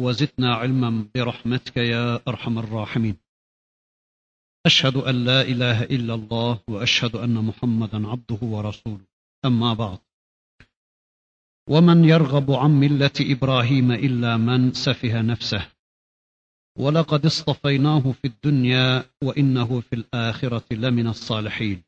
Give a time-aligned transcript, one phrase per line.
[0.00, 3.16] وزدنا علما برحمتك يا أرحم الراحمين.
[4.66, 9.06] أشهد أن لا إله إلا الله وأشهد أن محمدا عبده ورسوله.
[9.44, 9.98] أما بعد.
[11.68, 15.68] ومن يرغب عن ملة إبراهيم إلا من سفه نفسه.
[16.78, 21.82] ولقد اصطفيناه في الدنيا وإنه في الآخرة لمن الصالحين.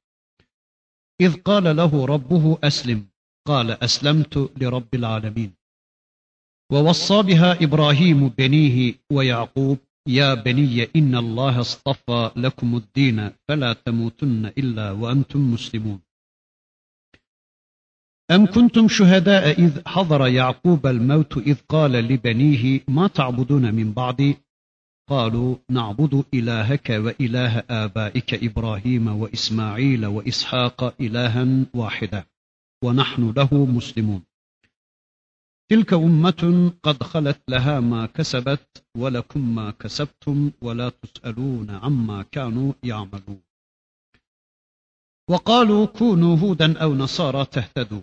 [1.21, 3.07] إذ قال له ربه أسلم
[3.47, 5.64] قال أسلمت لرب العالمين.
[6.73, 9.79] ووصى بها إبراهيم بنيه ويعقوب
[10.09, 16.01] يا بني إن الله اصطفى لكم الدين فلا تموتن إلا وأنتم مسلمون.
[18.31, 24.37] أم كنتم شهداء إذ حضر يعقوب الموت إذ قال لبنيه ما تعبدون من بعدي؟
[25.09, 32.25] قالوا نعبد إلهك وإله آبائك إبراهيم وإسماعيل وإسحاق إلها واحدا
[32.85, 34.23] ونحن له مسلمون.
[35.71, 43.43] تلك أمة قد خلت لها ما كسبت ولكم ما كسبتم ولا تسألون عما كانوا يعملون.
[45.31, 48.03] وقالوا كونوا هودا أو نصارى تهتدوا.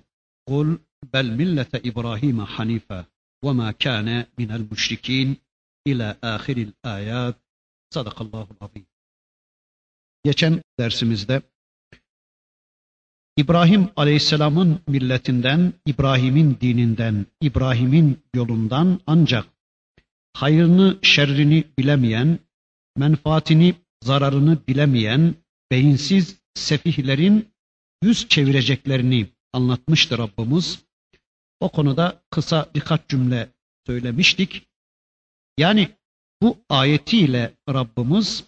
[0.50, 0.80] قل
[1.14, 3.06] بل ملة إبراهيم حنيفا
[3.44, 5.38] وما كان من المشركين
[5.88, 7.36] إلى آخر الآيات.
[7.94, 8.86] صدق الله العظيم.
[10.24, 11.42] Geçen dersimizde
[13.38, 19.48] İbrahim Aleyhisselam'ın milletinden, İbrahim'in dininden, İbrahim'in yolundan ancak
[20.34, 22.40] hayrını, şerrini bilemeyen,
[22.98, 25.36] menfaatini, zararını bilemeyen,
[25.72, 27.50] beyinsiz sefihlerin
[28.04, 30.80] yüz çevireceklerini anlatmıştı Rabbimiz.
[31.60, 33.50] O konuda kısa birkaç cümle
[33.88, 34.68] söylemiştik.
[35.58, 35.90] Yani
[36.42, 38.44] bu ayetiyle Rabbimiz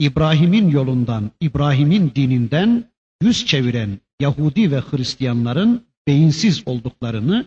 [0.00, 2.90] İbrahim'in yolundan, İbrahim'in dininden
[3.22, 7.46] yüz çeviren Yahudi ve Hristiyanların beyinsiz olduklarını,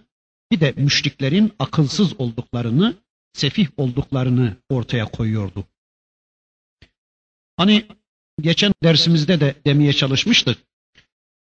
[0.52, 2.96] bir de müşriklerin akılsız olduklarını,
[3.34, 5.64] sefih olduklarını ortaya koyuyordu.
[7.58, 7.86] Hani
[8.42, 10.58] geçen dersimizde de demeye çalışmıştık.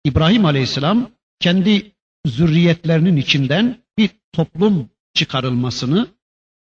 [0.06, 1.92] İbrahim Aleyhisselam kendi
[2.26, 6.08] zürriyetlerinin içinden bir toplum çıkarılmasını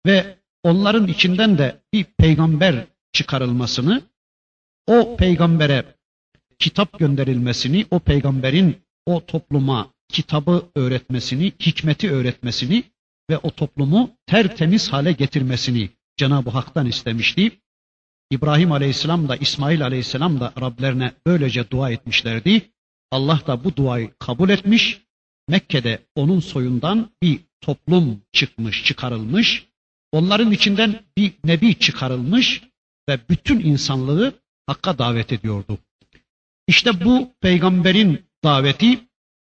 [0.06, 4.02] ve onların içinden de bir peygamber çıkarılmasını,
[4.88, 5.97] o peygambere
[6.60, 8.76] kitap gönderilmesini, o peygamberin
[9.06, 12.84] o topluma kitabı öğretmesini, hikmeti öğretmesini
[13.30, 17.52] ve o toplumu tertemiz hale getirmesini Cenab-ı Hak'tan istemişti.
[18.32, 22.72] İbrahim Aleyhisselam da İsmail Aleyhisselam da Rablerine böylece dua etmişlerdi.
[23.12, 25.02] Allah da bu duayı kabul etmiş.
[25.48, 29.68] Mekke'de onun soyundan bir toplum çıkmış, çıkarılmış.
[30.12, 32.64] Onların içinden bir nebi çıkarılmış
[33.10, 34.34] ve bütün insanlığı
[34.68, 35.78] Hakk'a davet ediyordu.
[36.68, 39.00] İşte bu peygamberin daveti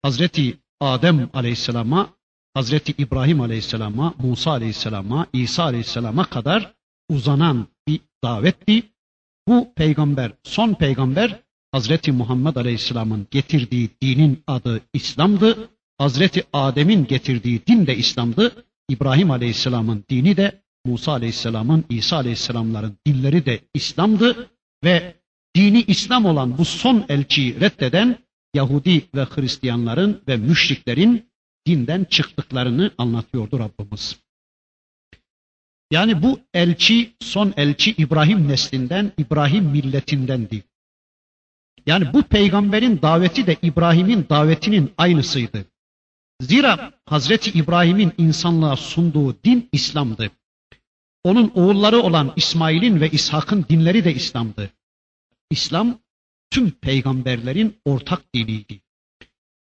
[0.02, 2.10] Hazreti Adem Aleyhisselam'a,
[2.54, 6.74] Hazreti İbrahim Aleyhisselam'a, Musa Aleyhisselam'a, İsa Aleyhisselam'a kadar
[7.08, 8.82] uzanan bir davetti.
[9.48, 11.40] Bu peygamber, son peygamber
[11.72, 15.68] Hazreti Muhammed Aleyhisselam'ın getirdiği dinin adı İslam'dı.
[15.98, 18.64] Hazreti Adem'in getirdiği din de İslam'dı.
[18.88, 24.50] İbrahim Aleyhisselam'ın dini de Musa Aleyhisselam'ın, İsa Aleyhisselam'ların dinleri de İslam'dı
[24.84, 25.19] ve
[25.56, 28.18] dini İslam olan bu son elçiyi reddeden
[28.54, 31.30] Yahudi ve Hristiyanların ve müşriklerin
[31.66, 34.20] dinden çıktıklarını anlatıyordu Rabbimiz.
[35.90, 40.64] Yani bu elçi, son elçi İbrahim neslinden, İbrahim milletindendi.
[41.86, 45.64] Yani bu peygamberin daveti de İbrahim'in davetinin aynısıydı.
[46.40, 50.30] Zira Hazreti İbrahim'in insanlığa sunduğu din İslam'dı.
[51.24, 54.70] Onun oğulları olan İsmail'in ve İshak'ın dinleri de İslam'dı.
[55.50, 55.98] İslam
[56.50, 58.80] tüm peygamberlerin ortak diniydi.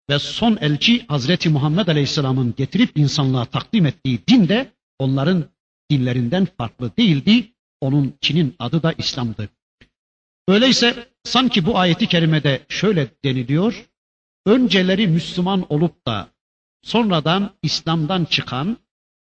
[0.10, 5.46] Ve son elçi Hazreti Muhammed Aleyhisselam'ın getirip insanlığa takdim ettiği din de onların
[5.92, 7.54] dinlerinden farklı değildi.
[7.82, 9.50] Onun Çin'in adı da İslam'dı.
[10.48, 13.90] Öyleyse sanki bu ayeti kerimede şöyle deniliyor.
[14.46, 16.30] Önceleri Müslüman olup da
[16.82, 18.78] sonradan İslam'dan çıkan,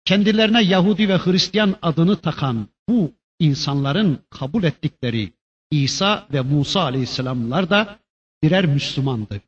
[0.06, 5.34] kendilerine Yahudi ve Hristiyan adını takan bu insanların kabul ettikleri
[5.72, 8.00] İsa ve Musa aleyhisselamlar da
[8.44, 9.42] birer Müslümandı.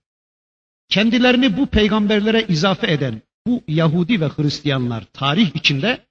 [0.90, 6.06] Kendilerini bu peygamberlere izafe eden bu Yahudi ve Hristiyanlar tarih içinde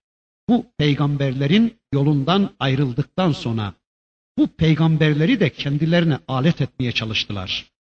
[0.49, 3.75] bu peygamberlerin yolundan ayrıldıktan sonra
[4.39, 7.73] bu peygamberleri de kendilerine alet etmeye çalıştılar.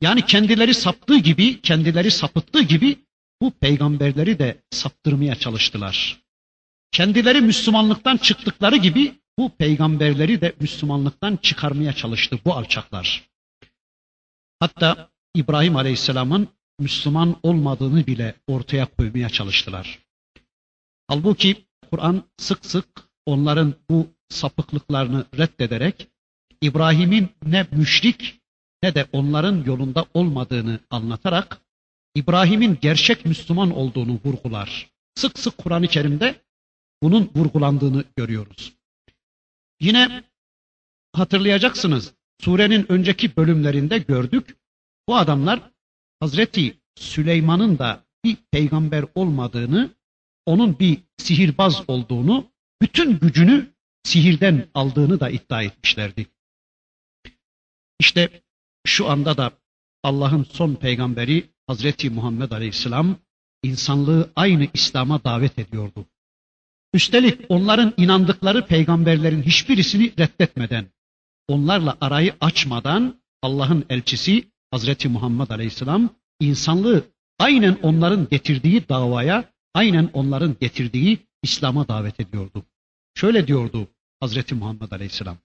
[0.00, 2.98] Yani kendileri saptığı gibi, kendileri sapıttığı gibi
[3.42, 6.20] bu peygamberleri de saptırmaya çalıştılar.
[6.92, 13.28] Kendileri Müslümanlıktan çıktıkları gibi bu peygamberleri de Müslümanlıktan çıkarmaya çalıştı bu alçaklar.
[14.60, 16.48] Hatta İbrahim Aleyhisselam'ın
[16.78, 19.98] Müslüman olmadığını bile ortaya koymaya çalıştılar.
[21.08, 21.56] Halbuki
[21.90, 22.86] Kur'an sık sık
[23.26, 26.08] onların bu sapıklıklarını reddederek
[26.60, 28.40] İbrahim'in ne müşrik
[28.82, 31.60] ne de onların yolunda olmadığını anlatarak
[32.14, 34.90] İbrahim'in gerçek Müslüman olduğunu vurgular.
[35.14, 36.40] Sık sık Kur'an-ı Kerim'de
[37.02, 38.72] bunun vurgulandığını görüyoruz.
[39.84, 40.24] Yine
[41.12, 44.56] hatırlayacaksınız surenin önceki bölümlerinde gördük.
[45.08, 45.70] Bu adamlar
[46.20, 49.90] Hazreti Süleyman'ın da bir peygamber olmadığını,
[50.46, 52.50] onun bir sihirbaz olduğunu,
[52.82, 56.26] bütün gücünü sihirden aldığını da iddia etmişlerdi.
[58.00, 58.42] İşte
[58.86, 59.50] şu anda da
[60.02, 63.16] Allah'ın son peygamberi Hazreti Muhammed Aleyhisselam
[63.62, 66.06] insanlığı aynı İslam'a davet ediyordu.
[66.94, 70.86] Üstelik onların inandıkları peygamberlerin hiçbirisini reddetmeden,
[71.48, 76.10] onlarla arayı açmadan Allah'ın elçisi Hazreti Muhammed Aleyhisselam
[76.40, 77.04] insanlığı
[77.38, 82.64] aynen onların getirdiği davaya, aynen onların getirdiği İslam'a davet ediyordu.
[83.14, 83.88] Şöyle diyordu
[84.20, 85.38] Hazreti Muhammed Aleyhisselam.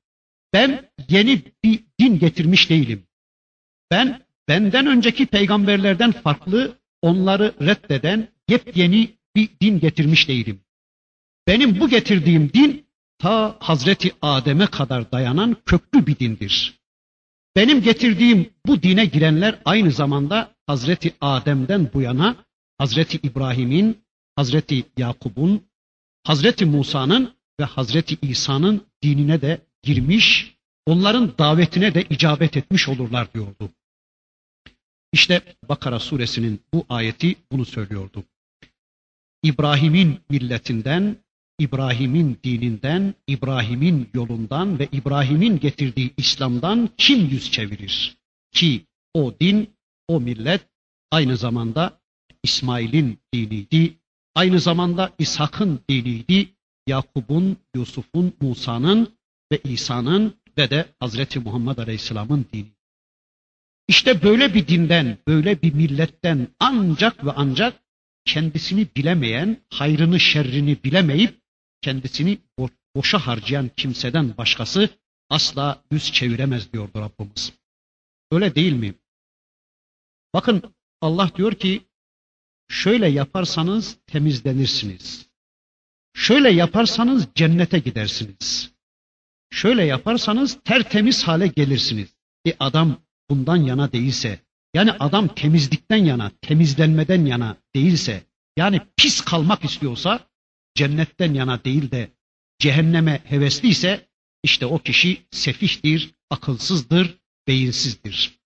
[0.54, 3.04] Ben yeni bir din getirmiş değilim.
[3.92, 10.62] Ben benden önceki peygamberlerden farklı, onları reddeden yepyeni bir din getirmiş değilim.
[11.50, 12.86] Benim bu getirdiğim din
[13.18, 16.80] ta Hazreti Adem'e kadar dayanan köklü bir dindir.
[17.56, 22.36] Benim getirdiğim bu dine girenler aynı zamanda Hazreti Adem'den bu yana
[22.78, 24.04] Hazreti İbrahim'in,
[24.36, 25.64] Hazreti Yakub'un,
[26.24, 30.56] Hazreti Musa'nın ve Hazreti İsa'nın dinine de girmiş,
[30.86, 33.70] onların davetine de icabet etmiş olurlar diyordu.
[35.14, 38.24] İşte Bakara suresinin bu ayeti bunu söylüyordu.
[39.44, 41.18] İbrahim'in milletinden,
[41.60, 48.18] İbrahim'in dininden, İbrahim'in yolundan ve İbrahim'in getirdiği İslam'dan kim yüz çevirir?
[48.52, 49.70] Ki o din,
[50.08, 50.62] o millet
[51.12, 52.00] aynı zamanda
[52.44, 53.94] İsmail'in diniydi,
[54.36, 56.50] aynı zamanda İshak'ın diniydi,
[56.88, 59.14] Yakub'un, Yusuf'un, Musa'nın
[59.52, 62.70] ve İsa'nın ve de Hazreti Muhammed Aleyhisselam'ın dini.
[63.88, 67.80] İşte böyle bir dinden, böyle bir milletten ancak ve ancak
[68.26, 71.39] kendisini bilemeyen, hayrını şerrini bilemeyip
[71.82, 72.38] kendisini
[72.96, 74.90] boşa harcayan kimseden başkası
[75.30, 77.54] asla yüz çeviremez diyordu Rabbimiz.
[78.32, 78.94] Öyle değil mi?
[80.34, 81.82] Bakın Allah diyor ki
[82.70, 85.30] şöyle yaparsanız temizlenirsiniz.
[86.14, 88.72] Şöyle yaparsanız cennete gidersiniz.
[89.52, 92.10] Şöyle yaparsanız tertemiz hale gelirsiniz.
[92.46, 94.40] E adam bundan yana değilse,
[94.74, 98.24] yani adam temizlikten yana, temizlenmeden yana değilse,
[98.58, 100.29] yani pis kalmak istiyorsa,
[100.80, 102.12] cennetten yana değil de
[102.60, 104.08] cehenneme hevesliyse,
[104.44, 107.18] işte o kişi sefihtir, akılsızdır,
[107.48, 108.40] beyinsizdir.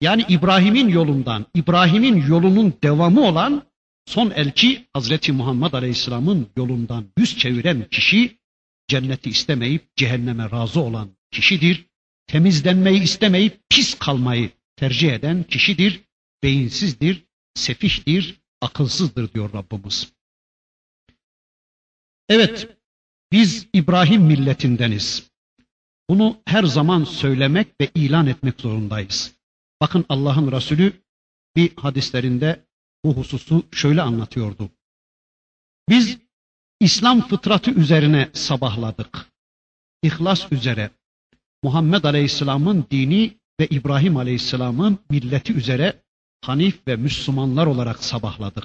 [0.00, 3.62] Yani İbrahim'in yolundan, İbrahim'in yolunun devamı olan
[4.06, 8.38] son elçi Hazreti Muhammed Aleyhisselam'ın yolundan yüz çeviren kişi
[8.88, 11.86] cenneti istemeyip cehenneme razı olan kişidir
[12.26, 16.00] temizlenmeyi istemeyip pis kalmayı tercih eden kişidir,
[16.42, 20.17] beyinsizdir, sefihtir, akılsızdır diyor Rabbimiz.
[22.28, 22.76] Evet,
[23.32, 25.30] biz İbrahim milletindeniz.
[26.10, 29.34] Bunu her zaman söylemek ve ilan etmek zorundayız.
[29.80, 30.92] Bakın Allah'ın Resulü
[31.56, 32.66] bir hadislerinde
[33.04, 34.70] bu hususu şöyle anlatıyordu.
[35.88, 36.18] Biz
[36.80, 39.26] İslam fıtratı üzerine sabahladık.
[40.02, 40.90] İhlas üzere,
[41.62, 46.02] Muhammed Aleyhisselam'ın dini ve İbrahim Aleyhisselam'ın milleti üzere
[46.40, 48.64] Hanif ve Müslümanlar olarak sabahladık.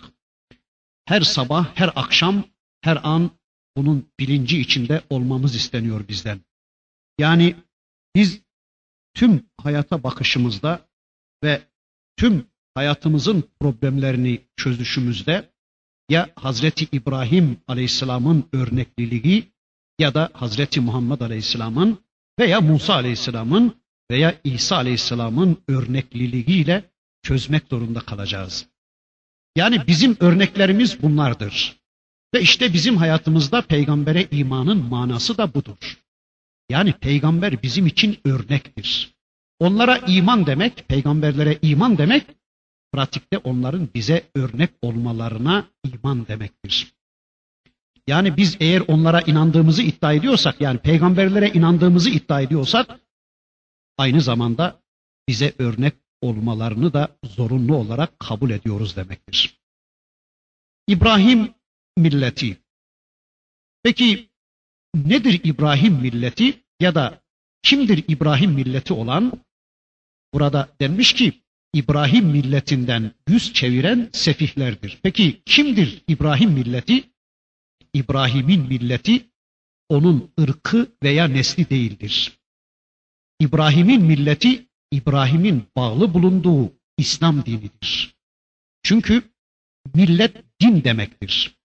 [1.06, 2.44] Her sabah, her akşam,
[2.82, 3.32] her an
[3.78, 6.40] bunun bilinci içinde olmamız isteniyor bizden.
[7.20, 7.56] Yani
[8.16, 8.42] biz
[9.14, 10.88] tüm hayata bakışımızda
[11.44, 11.62] ve
[12.18, 15.50] tüm hayatımızın problemlerini çözüşümüzde
[16.10, 19.54] ya Hazreti İbrahim Aleyhisselam'ın örnekliliği
[20.00, 22.04] ya da Hazreti Muhammed Aleyhisselam'ın
[22.40, 23.76] veya Musa Aleyhisselam'ın
[24.12, 26.90] veya İsa Aleyhisselam'ın örnekliliğiyle
[27.24, 28.68] çözmek zorunda kalacağız.
[29.56, 31.83] Yani bizim örneklerimiz bunlardır.
[32.34, 36.00] Ve işte bizim hayatımızda peygambere imanın manası da budur.
[36.70, 39.14] Yani peygamber bizim için örnektir.
[39.60, 42.26] Onlara iman demek, peygamberlere iman demek,
[42.94, 46.94] pratikte onların bize örnek olmalarına iman demektir.
[48.08, 53.00] Yani biz eğer onlara inandığımızı iddia ediyorsak yani peygamberlere inandığımızı iddia ediyorsak
[53.98, 54.82] aynı zamanda
[55.30, 59.60] bize örnek olmalarını da zorunlu olarak kabul ediyoruz demektir.
[60.88, 61.54] İbrahim
[61.98, 62.58] milleti.
[63.84, 64.30] Peki
[64.96, 67.22] nedir İbrahim milleti ya da
[67.62, 69.32] kimdir İbrahim milleti olan?
[70.34, 75.00] Burada denmiş ki İbrahim milletinden yüz çeviren sefihlerdir.
[75.04, 77.10] Peki kimdir İbrahim milleti?
[77.94, 79.30] İbrahim'in milleti
[79.90, 82.40] onun ırkı veya nesli değildir.
[83.40, 88.16] İbrahim'in milleti İbrahim'in bağlı bulunduğu İslam dinidir.
[88.84, 89.24] Çünkü
[89.96, 91.58] millet din demektir.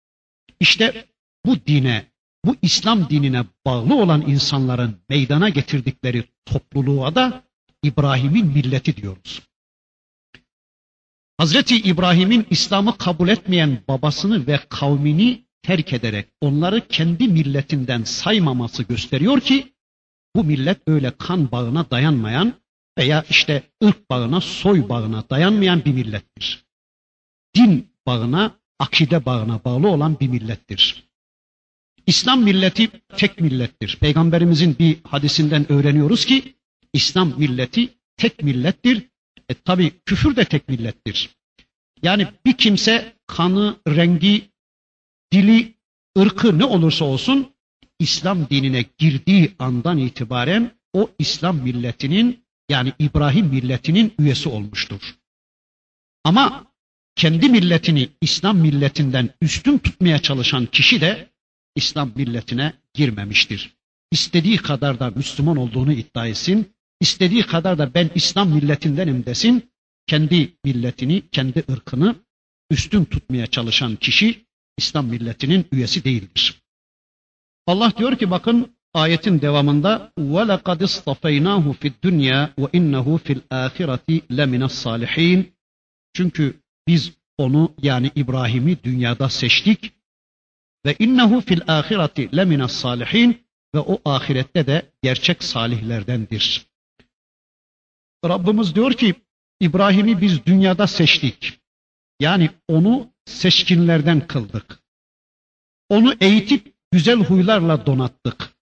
[0.60, 1.06] İşte
[1.46, 2.06] bu dine,
[2.44, 7.42] bu İslam dinine bağlı olan insanların meydana getirdikleri topluluğa da
[7.82, 9.42] İbrahim'in milleti diyoruz.
[11.38, 19.40] Hazreti İbrahim'in İslam'ı kabul etmeyen babasını ve kavmini terk ederek onları kendi milletinden saymaması gösteriyor
[19.40, 19.72] ki
[20.36, 22.54] bu millet öyle kan bağına dayanmayan
[22.98, 26.64] veya işte ırk bağına, soy bağına dayanmayan bir millettir.
[27.56, 31.08] Din bağına, akide bağına bağlı olan bir millettir.
[32.06, 33.96] İslam milleti tek millettir.
[34.00, 36.54] Peygamberimizin bir hadisinden öğreniyoruz ki
[36.92, 39.08] İslam milleti tek millettir.
[39.48, 41.30] E tabi küfür de tek millettir.
[42.02, 44.50] Yani bir kimse kanı, rengi,
[45.32, 45.74] dili,
[46.18, 47.52] ırkı ne olursa olsun
[47.98, 55.16] İslam dinine girdiği andan itibaren o İslam milletinin yani İbrahim milletinin üyesi olmuştur.
[56.24, 56.67] Ama
[57.17, 61.29] kendi milletini İslam milletinden üstün tutmaya çalışan kişi de
[61.75, 63.75] İslam milletine girmemiştir.
[64.11, 69.71] İstediği kadar da Müslüman olduğunu iddia etsin, istediği kadar da ben İslam milletindenim desin,
[70.07, 72.15] kendi milletini, kendi ırkını
[72.69, 74.45] üstün tutmaya çalışan kişi
[74.77, 76.61] İslam milletinin üyesi değildir.
[77.67, 85.43] Allah diyor ki bakın ayetin devamında وَلَقَدْ اصْطَفَيْنَاهُ فِي الدُّنْيَا وَاِنَّهُ فِي الْآخِرَةِ لَمِنَ الصَّالِحِينَ
[86.13, 89.92] Çünkü biz onu yani İbrahim'i dünyada seçtik
[90.86, 96.66] ve innehu fil ahireti lemine salihin ve o ahirette de gerçek salihlerdendir.
[98.24, 99.14] Rabbimiz diyor ki
[99.60, 101.60] İbrahim'i biz dünyada seçtik.
[102.20, 104.78] Yani onu seçkinlerden kıldık.
[105.88, 108.54] Onu eğitip güzel huylarla donattık.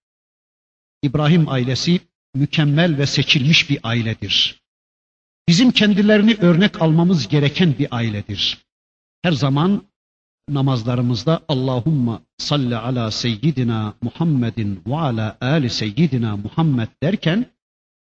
[1.03, 1.99] İbrahim ailesi
[2.35, 4.66] mükemmel ve seçilmiş bir ailedir.
[5.47, 8.57] Bizim kendilerini örnek almamız gereken bir ailedir.
[9.21, 9.83] Her zaman
[10.49, 17.45] namazlarımızda Allahumma salli ala seyyidina Muhammedin ve ala ali seyyidina Muhammed derken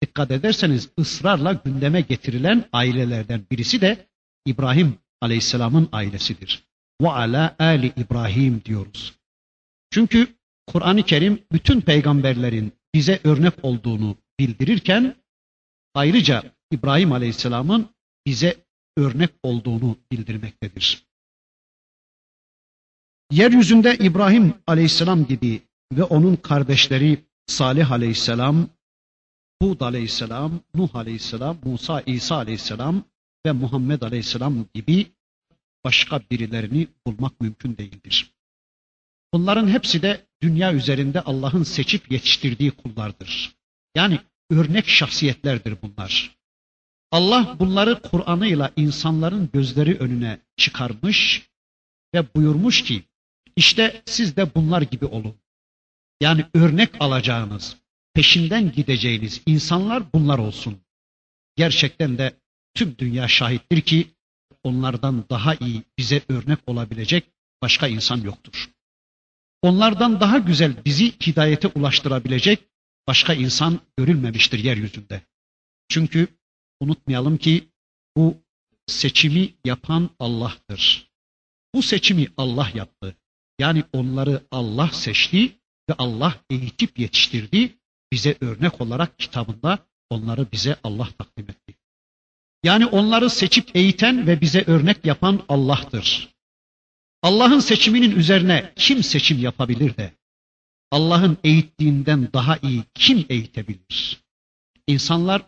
[0.03, 4.07] dikkat ederseniz ısrarla gündeme getirilen ailelerden birisi de
[4.47, 6.65] İbrahim Aleyhisselam'ın ailesidir.
[7.01, 9.15] Ve ala ali İbrahim diyoruz.
[9.91, 10.27] Çünkü
[10.67, 15.15] Kur'an-ı Kerim bütün peygamberlerin bize örnek olduğunu bildirirken
[15.95, 17.89] ayrıca İbrahim Aleyhisselam'ın
[18.27, 18.65] bize
[18.97, 21.07] örnek olduğunu bildirmektedir.
[23.31, 28.69] Yeryüzünde İbrahim Aleyhisselam gibi ve onun kardeşleri Salih Aleyhisselam,
[29.63, 33.05] Hud Aleyhisselam, Nuh Aleyhisselam, Musa İsa Aleyhisselam
[33.47, 35.07] ve Muhammed Aleyhisselam gibi
[35.85, 38.35] başka birilerini bulmak mümkün değildir.
[39.35, 43.57] Bunların hepsi de dünya üzerinde Allah'ın seçip yetiştirdiği kullardır.
[43.95, 46.37] Yani örnek şahsiyetlerdir bunlar.
[47.15, 51.49] Allah bunları Kur'an'ıyla insanların gözleri önüne çıkarmış
[52.15, 53.05] ve buyurmuş ki
[53.57, 55.37] işte siz de bunlar gibi olun.
[56.21, 57.77] Yani örnek alacağınız,
[58.15, 60.81] peşinden gideceğiniz insanlar bunlar olsun.
[61.57, 62.35] Gerçekten de
[62.75, 64.07] tüm dünya şahittir ki
[64.63, 67.25] onlardan daha iyi bize örnek olabilecek
[67.63, 68.71] başka insan yoktur.
[69.63, 72.59] Onlardan daha güzel bizi hidayete ulaştırabilecek
[73.07, 75.21] başka insan görülmemiştir yeryüzünde.
[75.89, 76.29] Çünkü
[76.81, 77.69] unutmayalım ki
[78.17, 78.37] bu
[78.87, 81.11] seçimi yapan Allah'tır.
[81.75, 83.17] Bu seçimi Allah yaptı.
[83.59, 85.59] Yani onları Allah seçti
[85.91, 87.79] ve Allah eğitip yetiştirdi.
[88.13, 89.79] Bize örnek olarak kitabında
[90.11, 91.75] onları bize Allah takdim etti.
[92.63, 96.35] Yani onları seçip eğiten ve bize örnek yapan Allah'tır.
[97.23, 100.13] Allah'ın seçiminin üzerine kim seçim yapabilir de
[100.91, 104.25] Allah'ın eğittiğinden daha iyi kim eğitebilir?
[104.87, 105.43] İnsanlar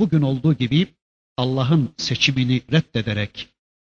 [0.00, 0.86] bugün olduğu gibi
[1.36, 3.48] Allah'ın seçimini reddederek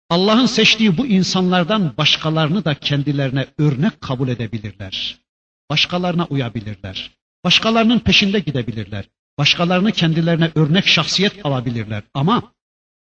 [0.10, 5.20] Allah'ın seçtiği bu insanlardan başkalarını da kendilerine örnek kabul edebilirler.
[5.70, 7.12] Başkalarına uyabilirler.
[7.44, 9.10] Başkalarının peşinde gidebilirler.
[9.38, 12.04] Başkalarını kendilerine örnek şahsiyet alabilirler.
[12.14, 12.54] Ama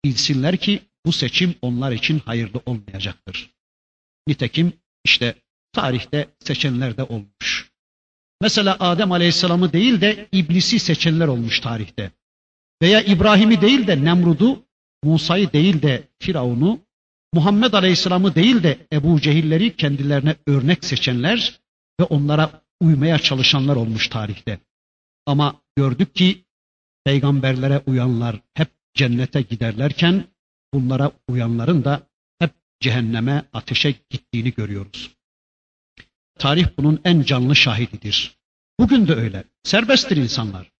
[0.05, 3.49] bilsinler ki bu seçim onlar için hayırlı olmayacaktır.
[4.27, 4.73] Nitekim
[5.03, 5.35] işte
[5.73, 7.71] tarihte seçenler de olmuş.
[8.41, 12.11] Mesela Adem Aleyhisselam'ı değil de iblisi seçenler olmuş tarihte.
[12.81, 14.65] Veya İbrahim'i değil de Nemrud'u,
[15.03, 16.79] Musa'yı değil de Firavun'u,
[17.33, 21.59] Muhammed Aleyhisselam'ı değil de Ebu Cehilleri kendilerine örnek seçenler
[21.99, 24.59] ve onlara uymaya çalışanlar olmuş tarihte.
[25.25, 26.45] Ama gördük ki
[27.05, 30.23] peygamberlere uyanlar hep cennete giderlerken
[30.73, 32.07] bunlara uyanların da
[32.39, 35.15] hep cehenneme, ateşe gittiğini görüyoruz.
[36.39, 38.37] Tarih bunun en canlı şahididir.
[38.79, 39.43] Bugün de öyle.
[39.63, 40.72] Serbesttir insanlar.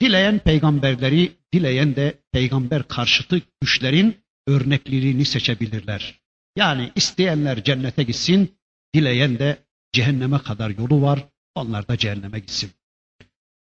[0.00, 4.16] Dileyen peygamberleri, dileyen de peygamber karşıtı güçlerin
[4.46, 6.20] örnekliliğini seçebilirler.
[6.56, 8.56] Yani isteyenler cennete gitsin,
[8.94, 9.58] dileyen de
[9.92, 12.70] cehenneme kadar yolu var, onlar da cehenneme gitsin.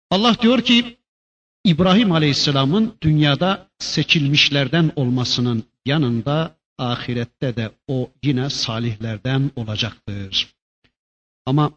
[0.09, 0.97] Allah diyor ki
[1.65, 10.55] İbrahim Aleyhisselam'ın dünyada seçilmişlerden olmasının yanında ahirette de o yine salihlerden olacaktır.
[11.45, 11.71] Ama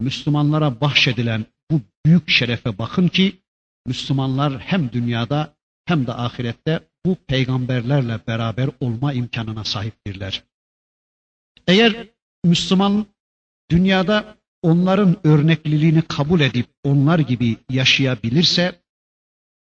[0.00, 3.42] Müslümanlara bahşedilen bu büyük şerefe bakın ki
[3.86, 10.44] Müslümanlar hem dünyada hem de ahirette bu peygamberlerle beraber olma imkanına sahiptirler.
[11.66, 12.08] Eğer
[12.44, 13.06] Müslüman
[13.70, 18.82] dünyada onların örnekliliğini kabul edip onlar gibi yaşayabilirse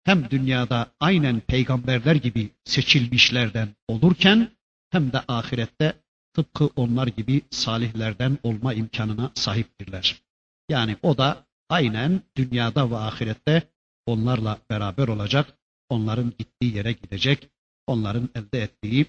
[0.03, 4.51] hem dünyada aynen peygamberler gibi seçilmişlerden olurken
[4.89, 5.93] hem de ahirette
[6.33, 10.21] tıpkı onlar gibi salihlerden olma imkanına sahiptirler.
[10.69, 13.69] Yani o da aynen dünyada ve ahirette
[14.05, 15.57] onlarla beraber olacak,
[15.89, 17.49] onların gittiği yere gidecek,
[17.87, 19.05] onların elde ettiği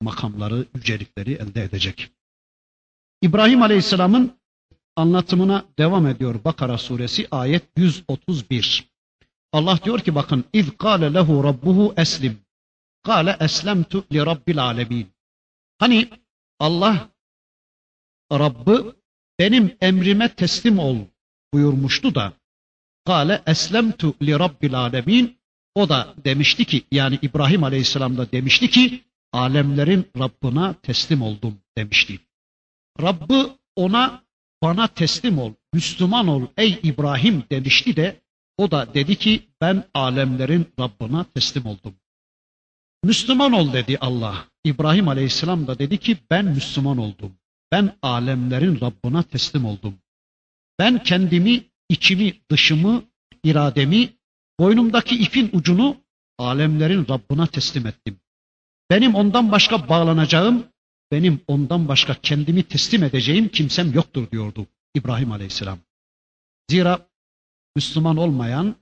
[0.00, 2.10] makamları, yücelikleri elde edecek.
[3.22, 4.38] İbrahim Aleyhisselam'ın
[4.96, 8.88] anlatımına devam ediyor Bakara suresi ayet 131.
[9.52, 12.38] Allah diyor ki bakın iz kâle lehu rabbuhu eslim.
[13.02, 15.08] Kâle eslemtu li rabbil alemin.
[15.78, 16.10] Hani
[16.58, 17.08] Allah
[18.32, 18.96] Rabbı
[19.38, 20.96] benim emrime teslim ol
[21.54, 22.32] buyurmuştu da
[23.06, 25.38] Kale eslemtu li rabbil alemin
[25.74, 32.20] o da demişti ki yani İbrahim Aleyhisselam da demişti ki alemlerin Rabbına teslim oldum demişti.
[33.02, 34.22] Rabbı ona
[34.62, 38.20] bana teslim ol, Müslüman ol ey İbrahim demişti de
[38.58, 41.94] o da dedi ki ben alemlerin Rabbına teslim oldum.
[43.04, 44.44] Müslüman ol dedi Allah.
[44.64, 47.32] İbrahim Aleyhisselam da dedi ki ben Müslüman oldum.
[47.72, 49.94] Ben alemlerin Rabbına teslim oldum.
[50.78, 53.02] Ben kendimi, içimi, dışımı,
[53.44, 54.12] irademi,
[54.58, 55.96] boynumdaki ipin ucunu
[56.38, 58.20] alemlerin Rabbına teslim ettim.
[58.90, 60.66] Benim ondan başka bağlanacağım,
[61.12, 65.78] benim ondan başka kendimi teslim edeceğim kimsem yoktur diyordu İbrahim Aleyhisselam.
[66.70, 67.08] Zira
[67.76, 68.76] Müslüman olmayan,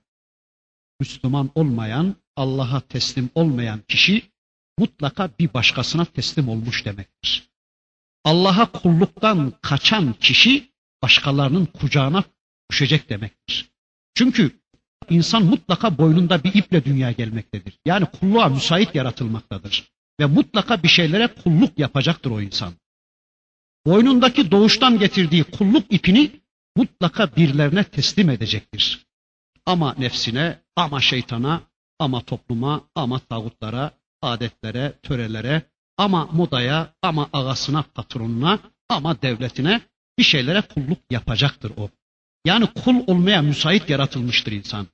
[0.99, 4.21] Müslüman olmayan, Allah'a teslim olmayan kişi
[4.77, 7.49] mutlaka bir başkasına teslim olmuş demektir.
[8.23, 10.72] Allah'a kulluktan kaçan kişi
[11.03, 12.23] başkalarının kucağına
[12.71, 13.69] düşecek demektir.
[14.15, 14.51] Çünkü
[15.09, 17.79] insan mutlaka boynunda bir iple dünya gelmektedir.
[17.85, 19.91] Yani kulluğa müsait yaratılmaktadır.
[20.19, 22.73] Ve mutlaka bir şeylere kulluk yapacaktır o insan.
[23.85, 26.31] Boynundaki doğuştan getirdiği kulluk ipini
[26.75, 29.05] mutlaka birilerine teslim edecektir.
[29.65, 31.61] Ama nefsine, ama şeytana,
[31.99, 35.61] ama topluma, ama tağutlara, adetlere, törelere,
[35.97, 39.81] ama modaya, ama ağasına, patronuna, ama devletine
[40.19, 41.89] bir şeylere kulluk yapacaktır o.
[42.45, 44.87] Yani kul olmaya müsait yaratılmıştır insan.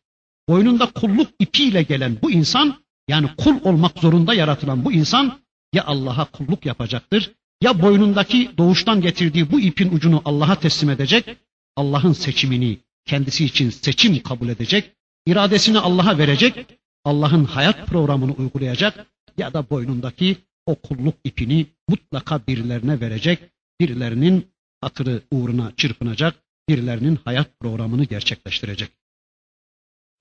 [0.49, 5.39] Boynunda kulluk ipiyle gelen bu insan, yani kul olmak zorunda yaratılan bu insan
[5.73, 11.38] ya Allah'a kulluk yapacaktır, ya boynundaki doğuştan getirdiği bu ipin ucunu Allah'a teslim edecek,
[11.75, 14.91] Allah'ın seçimini kendisi için seçim kabul edecek,
[15.25, 16.65] iradesini Allah'a verecek,
[17.05, 19.05] Allah'ın hayat programını uygulayacak
[19.38, 23.39] ya da boynundaki o kulluk ipini mutlaka birilerine verecek,
[23.79, 24.47] birilerinin
[24.82, 28.92] hatırı uğruna çırpınacak, birilerinin hayat programını gerçekleştirecek.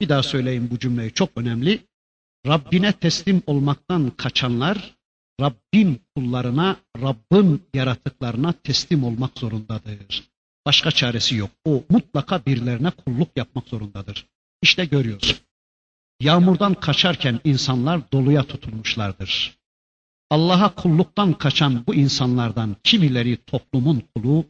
[0.00, 1.80] Bir daha söyleyeyim bu cümleyi çok önemli.
[2.46, 4.94] Rabbine teslim olmaktan kaçanlar
[5.40, 10.24] Rabbin kullarına, Rabbin yaratıklarına teslim olmak zorundadır.
[10.66, 11.50] Başka çaresi yok.
[11.64, 14.26] O mutlaka birilerine kulluk yapmak zorundadır.
[14.62, 15.42] İşte görüyoruz.
[16.20, 19.57] Yağmurdan kaçarken insanlar doluya tutulmuşlardır.
[20.30, 24.44] Allah'a kulluktan kaçan bu insanlardan kimileri toplumun kulu,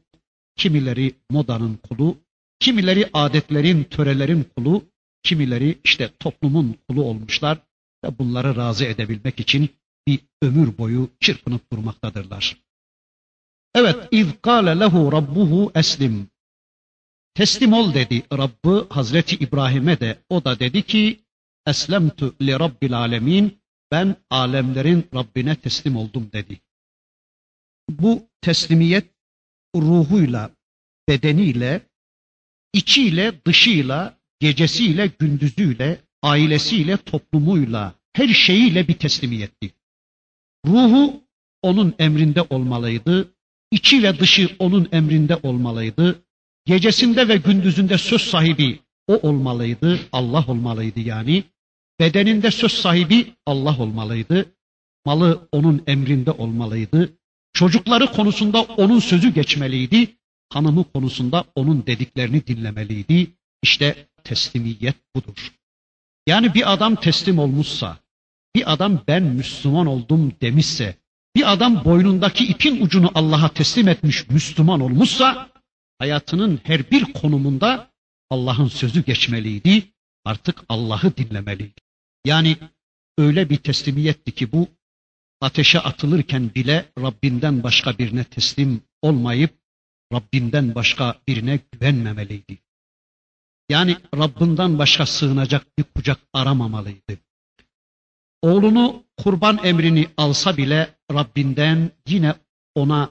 [0.57, 2.19] kimileri modanın kulu,
[2.61, 4.85] kimileri adetlerin, törelerin kulu,
[5.23, 7.59] kimileri işte toplumun kulu olmuşlar
[8.05, 9.69] ve bunları razı edebilmek için
[10.07, 12.57] bir ömür boyu çırpınıp durmaktadırlar.
[13.75, 16.29] Evet, iz kâle lehu rabbuhu eslim.
[17.35, 20.19] Teslim ol dedi Rabbı Hazreti İbrahim'e de.
[20.29, 21.21] O da dedi ki,
[21.67, 23.58] eslemtu li rabbil alemin.
[23.93, 26.61] Ben alemlerin Rabbine teslim oldum dedi.
[27.91, 29.07] Bu teslimiyet
[29.77, 30.51] ruhuyla,
[31.09, 31.81] bedeniyle,
[32.73, 39.71] içiyle, dışıyla, gecesiyle, gündüzüyle, ailesiyle, toplumuyla, her şeyiyle bir teslimiyetti.
[40.67, 41.23] Ruhu
[41.63, 43.35] onun emrinde olmalıydı,
[43.71, 46.23] içi ve dışı onun emrinde olmalıydı,
[46.65, 51.45] gecesinde ve gündüzünde söz sahibi o olmalıydı, Allah olmalıydı yani.
[52.01, 54.55] Bedeninde söz sahibi Allah olmalıydı.
[55.05, 57.13] Malı onun emrinde olmalıydı.
[57.53, 60.17] Çocukları konusunda onun sözü geçmeliydi.
[60.53, 63.31] Hanımı konusunda onun dediklerini dinlemeliydi.
[63.63, 65.53] İşte teslimiyet budur.
[66.27, 67.99] Yani bir adam teslim olmuşsa,
[68.55, 70.97] bir adam ben Müslüman oldum demişse,
[71.37, 75.49] bir adam boynundaki ipin ucunu Allah'a teslim etmiş Müslüman olmuşsa,
[75.99, 77.91] hayatının her bir konumunda
[78.31, 79.83] Allah'ın sözü geçmeliydi.
[80.25, 81.81] Artık Allah'ı dinlemeliydi.
[82.25, 82.57] Yani
[83.19, 84.69] öyle bir teslimiyetti ki bu
[85.41, 89.59] ateşe atılırken bile Rabbinden başka birine teslim olmayıp
[90.13, 92.59] Rabbinden başka birine güvenmemeliydi.
[93.69, 97.19] Yani Rabbinden başka sığınacak bir kucak aramamalıydı.
[98.43, 102.35] Oğlunu kurban emrini alsa bile Rabbinden yine
[102.75, 103.11] ona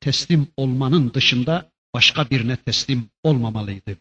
[0.00, 3.96] teslim olmanın dışında başka birine teslim olmamalıydı.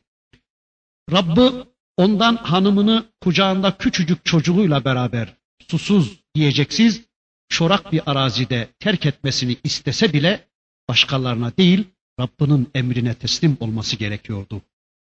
[1.12, 5.34] Rabbı ondan hanımını kucağında küçücük çocuğuyla beraber
[5.68, 7.02] susuz, yiyeceksiz,
[7.50, 10.48] çorak bir arazide terk etmesini istese bile
[10.90, 11.88] başkalarına değil
[12.20, 14.62] Rabbinin emrine teslim olması gerekiyordu.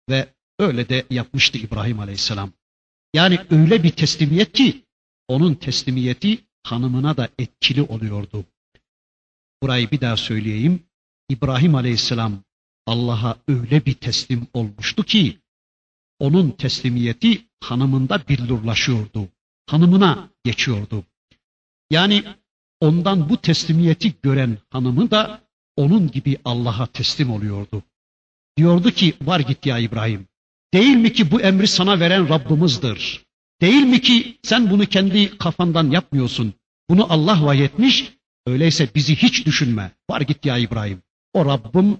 [0.09, 0.27] Ve
[0.59, 2.51] öyle de yapmıştı İbrahim Aleyhisselam.
[3.13, 4.83] Yani öyle bir teslimiyet ki
[5.27, 8.45] onun teslimiyeti hanımına da etkili oluyordu.
[9.63, 10.83] Burayı bir daha söyleyeyim.
[11.29, 12.43] İbrahim Aleyhisselam
[12.85, 15.39] Allah'a öyle bir teslim olmuştu ki
[16.19, 19.27] onun teslimiyeti hanımında billurlaşıyordu.
[19.67, 21.03] Hanımına geçiyordu.
[21.89, 22.23] Yani
[22.81, 25.41] ondan bu teslimiyeti gören hanımı da
[25.75, 27.83] onun gibi Allah'a teslim oluyordu.
[28.57, 30.27] Diyordu ki var git ya İbrahim.
[30.73, 33.25] Değil mi ki bu emri sana veren Rabbimizdir?
[33.61, 36.53] Değil mi ki sen bunu kendi kafandan yapmıyorsun?
[36.89, 38.13] Bunu Allah vahyetmiş.
[38.47, 39.91] Öyleyse bizi hiç düşünme.
[40.09, 41.01] Var git ya İbrahim.
[41.33, 41.97] O Rabbim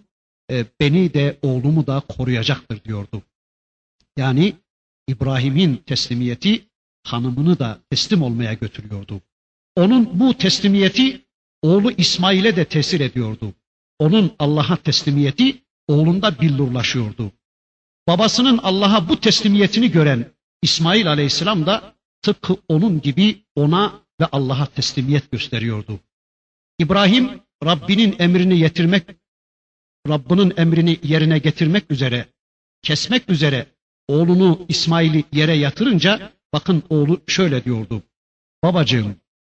[0.52, 3.22] e, beni de oğlumu da koruyacaktır diyordu.
[4.18, 4.56] Yani
[5.08, 6.66] İbrahim'in teslimiyeti
[7.04, 9.22] hanımını da teslim olmaya götürüyordu.
[9.76, 11.26] Onun bu teslimiyeti
[11.62, 13.54] oğlu İsmail'e de tesir ediyordu.
[14.00, 17.32] Onun Allah'a teslimiyeti oğlunda billurlaşıyordu.
[18.08, 25.32] Babasının Allah'a bu teslimiyetini gören İsmail aleyhisselam da tıpkı onun gibi ona ve Allah'a teslimiyet
[25.32, 26.00] gösteriyordu.
[26.80, 29.04] İbrahim Rabbinin emrini yetirmek,
[30.08, 32.26] Rabbinin emrini yerine getirmek üzere,
[32.82, 33.66] kesmek üzere
[34.08, 38.04] oğlunu İsmail'i yere yatırınca bakın oğlu şöyle diyordu.
[38.64, 39.16] Babacığım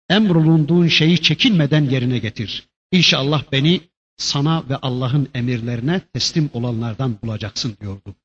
[0.10, 2.68] emrolunduğun şeyi çekinmeden yerine getir.
[2.92, 3.82] İnşallah beni
[4.18, 8.16] sana ve Allah'ın emirlerine teslim olanlardan bulacaksın diyordu.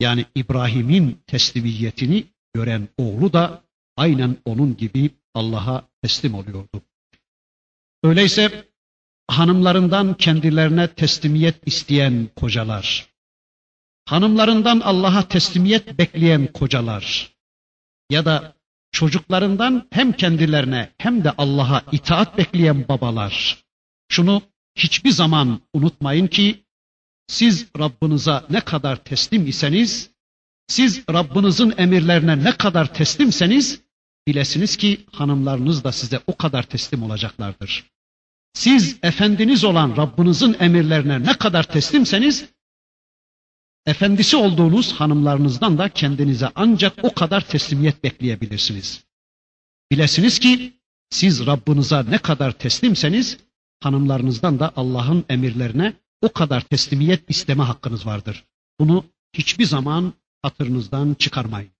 [0.00, 3.62] Yani İbrahim'in teslimiyetini gören oğlu da
[3.96, 6.82] aynen onun gibi Allah'a teslim oluyordu.
[8.02, 8.68] Öyleyse
[9.28, 13.11] hanımlarından kendilerine teslimiyet isteyen kocalar,
[14.04, 17.32] hanımlarından Allah'a teslimiyet bekleyen kocalar
[18.10, 18.54] ya da
[18.92, 23.64] çocuklarından hem kendilerine hem de Allah'a itaat bekleyen babalar
[24.08, 24.42] şunu
[24.76, 26.64] hiçbir zaman unutmayın ki
[27.26, 30.10] siz Rabbinize ne kadar teslim iseniz,
[30.66, 33.80] siz Rabbinizin emirlerine ne kadar teslimseniz
[34.26, 37.84] bilesiniz ki hanımlarınız da size o kadar teslim olacaklardır.
[38.52, 42.48] Siz efendiniz olan Rabbinizin emirlerine ne kadar teslimseniz
[43.86, 49.04] efendisi olduğunuz hanımlarınızdan da kendinize ancak o kadar teslimiyet bekleyebilirsiniz.
[49.90, 50.72] Bilesiniz ki
[51.10, 53.38] siz Rabbinize ne kadar teslimseniz
[53.80, 55.92] hanımlarınızdan da Allah'ın emirlerine
[56.22, 58.44] o kadar teslimiyet isteme hakkınız vardır.
[58.80, 61.70] Bunu hiçbir zaman hatırınızdan çıkarmayın.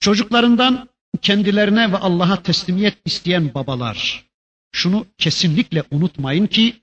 [0.00, 0.88] Çocuklarından
[1.22, 4.24] kendilerine ve Allah'a teslimiyet isteyen babalar
[4.72, 6.82] şunu kesinlikle unutmayın ki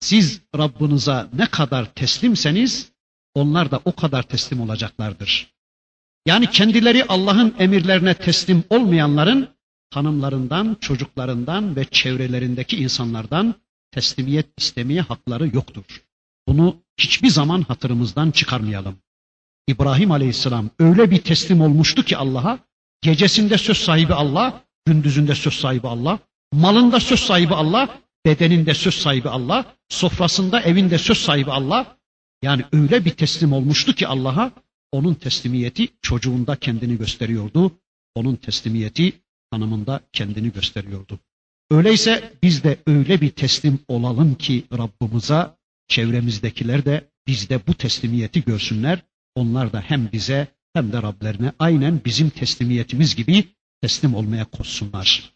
[0.00, 2.92] siz Rabbinize ne kadar teslimseniz
[3.34, 5.52] onlar da o kadar teslim olacaklardır.
[6.26, 9.48] Yani kendileri Allah'ın emirlerine teslim olmayanların
[9.90, 13.54] hanımlarından, çocuklarından ve çevrelerindeki insanlardan
[13.90, 15.84] teslimiyet istemeye hakları yoktur.
[16.48, 18.96] Bunu hiçbir zaman hatırımızdan çıkarmayalım.
[19.68, 22.58] İbrahim Aleyhisselam öyle bir teslim olmuştu ki Allah'a,
[23.02, 26.18] gecesinde söz sahibi Allah, gündüzünde söz sahibi Allah,
[26.52, 27.88] malında söz sahibi Allah,
[28.26, 31.99] bedeninde söz sahibi Allah, sofrasında evinde söz sahibi Allah.
[32.42, 34.52] Yani öyle bir teslim olmuştu ki Allah'a,
[34.92, 37.78] onun teslimiyeti çocuğunda kendini gösteriyordu.
[38.14, 39.12] Onun teslimiyeti
[39.50, 41.18] hanımında kendini gösteriyordu.
[41.70, 45.46] Öyleyse biz de öyle bir teslim olalım ki Rabbimize
[45.88, 49.02] çevremizdekiler de bizde bu teslimiyeti görsünler.
[49.34, 53.44] Onlar da hem bize hem de Rablerine aynen bizim teslimiyetimiz gibi
[53.82, 55.32] teslim olmaya koşsunlar.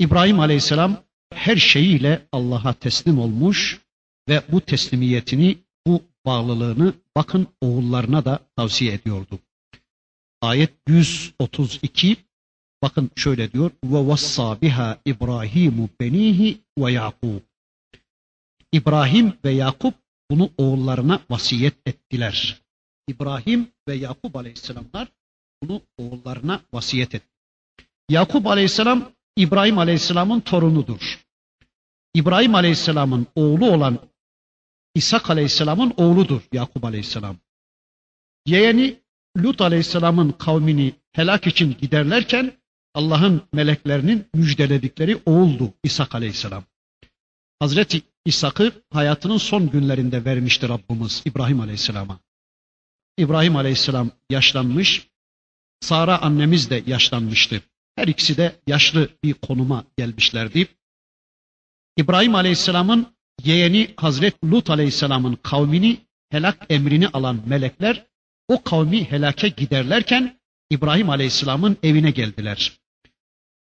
[0.00, 1.02] İbrahim Aleyhisselam
[1.32, 3.80] her şeyiyle Allah'a teslim olmuş
[4.28, 9.38] ve bu teslimiyetini, bu bağlılığını bakın oğullarına da tavsiye ediyordu.
[10.40, 12.16] Ayet 132
[12.82, 17.40] bakın şöyle diyor ve vassa biha İbrahimu benihi ve Yakub.
[18.72, 19.94] İbrahim ve Yakup
[20.30, 22.62] bunu oğullarına vasiyet ettiler.
[23.08, 25.08] İbrahim ve Yakup aleyhisselamlar
[25.62, 27.28] bunu oğullarına vasiyet etti.
[28.08, 31.24] Yakup aleyhisselam İbrahim aleyhisselamın torunudur.
[32.14, 33.98] İbrahim aleyhisselamın oğlu olan
[34.94, 37.36] İshak aleyhisselamın oğludur Yakup aleyhisselam.
[38.46, 39.00] Yeğeni
[39.38, 42.52] Lut aleyhisselamın kavmini helak için giderlerken
[42.94, 46.64] Allah'ın meleklerinin müjdeledikleri oğuldu İshak aleyhisselam.
[47.58, 52.20] Hazreti İshak'ı hayatının son günlerinde vermişti Rabbimiz İbrahim aleyhisselama.
[53.18, 55.08] İbrahim aleyhisselam yaşlanmış,
[55.80, 57.62] Sara annemiz de yaşlanmıştı.
[57.96, 60.68] Her ikisi de yaşlı bir konuma gelmişlerdi.
[61.96, 63.13] İbrahim aleyhisselamın
[63.44, 65.96] yeğeni Hazret Lut aleyhisselamın kavmini
[66.30, 68.06] helak emrini alan melekler
[68.48, 70.38] o kavmi helake giderlerken
[70.70, 72.72] İbrahim aleyhisselamın evine geldiler.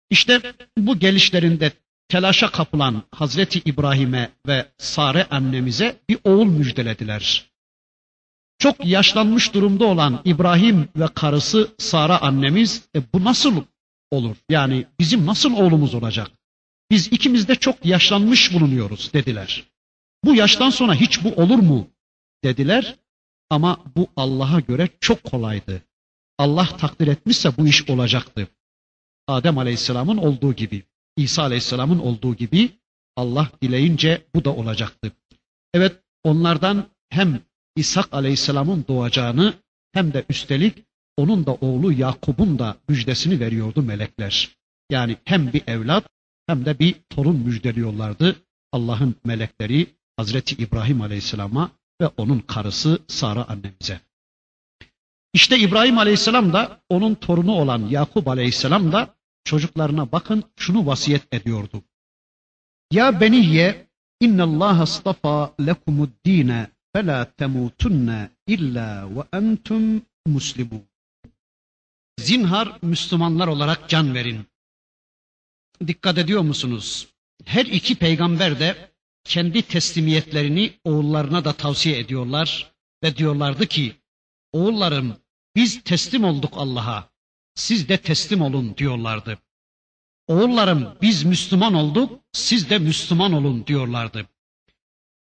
[0.10, 0.42] İşte
[0.78, 1.72] bu gelişlerinde
[2.08, 7.46] telaşa kapılan Hazreti İbrahim'e ve Sare annemize bir oğul müjdelediler.
[8.60, 13.64] Çok yaşlanmış durumda olan İbrahim ve karısı Sara annemiz e, bu nasıl
[14.12, 14.36] olur?
[14.50, 16.32] Yani bizim nasıl oğlumuz olacak?
[16.92, 19.64] Biz ikimiz de çok yaşlanmış bulunuyoruz dediler.
[20.24, 21.88] Bu yaştan sonra hiç bu olur mu?
[22.46, 22.96] dediler.
[23.50, 25.82] Ama bu Allah'a göre çok kolaydı.
[26.38, 28.48] Allah takdir etmişse bu iş olacaktı.
[29.28, 30.84] Adem Aleyhisselam'ın olduğu gibi,
[31.18, 32.70] İsa Aleyhisselam'ın olduğu gibi
[33.16, 35.12] Allah dileyince bu da olacaktı.
[35.74, 37.40] Evet onlardan hem
[37.76, 39.54] İshak Aleyhisselam'ın doğacağını
[39.94, 40.84] hem de üstelik
[41.18, 44.58] onun da oğlu Yakub'un da müjdesini veriyordu melekler.
[44.90, 46.04] Yani hem bir evlat
[46.48, 48.36] hem de bir torun müjdeliyorlardı
[48.72, 54.00] Allah'ın melekleri Hazreti İbrahim Aleyhisselam'a ve onun karısı Sara annemize.
[55.34, 61.84] İşte İbrahim Aleyhisselam da onun torunu olan Yakup Aleyhisselam da çocuklarına bakın şunu vasiyet ediyordu.
[62.92, 63.88] Ya beniye
[64.22, 70.84] innallaha astafa lekumud dine fela temutunne illa ve entum muslimun.
[72.20, 74.48] Zinhar Müslümanlar olarak can verin.
[75.88, 77.08] Dikkat ediyor musunuz?
[77.46, 78.92] Her iki peygamber de
[79.24, 82.72] kendi teslimiyetlerini oğullarına da tavsiye ediyorlar
[83.04, 83.96] ve diyorlardı ki
[84.52, 85.18] oğullarım
[85.56, 87.10] biz teslim olduk Allah'a
[87.56, 89.38] siz de teslim olun diyorlardı.
[90.28, 94.26] Oğullarım biz Müslüman olduk siz de Müslüman olun diyorlardı.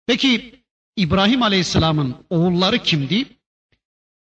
[0.07, 0.55] Peki
[0.97, 3.27] İbrahim Aleyhisselam'ın oğulları kimdi?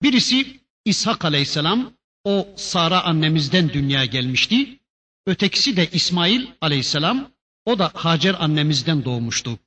[0.03, 1.93] Birisi İshak Aleyhisselam,
[2.25, 4.79] o Sara annemizden dünyaya gelmişti.
[5.27, 7.31] Ötekisi de İsmail Aleyhisselam,
[7.65, 9.59] o da Hacer annemizden doğmuştu.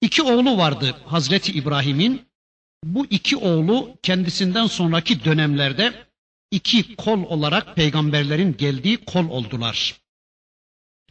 [0.00, 2.28] İki oğlu vardı Hazreti İbrahim'in.
[2.84, 6.06] Bu iki oğlu kendisinden sonraki dönemlerde
[6.50, 10.00] iki kol olarak peygamberlerin geldiği kol oldular.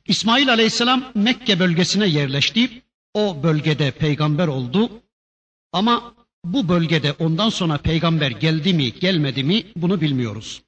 [0.05, 2.81] İsmail Aleyhisselam Mekke bölgesine yerleşti.
[3.13, 5.03] O bölgede peygamber oldu.
[5.71, 10.61] Ama bu bölgede ondan sonra peygamber geldi mi gelmedi mi bunu bilmiyoruz.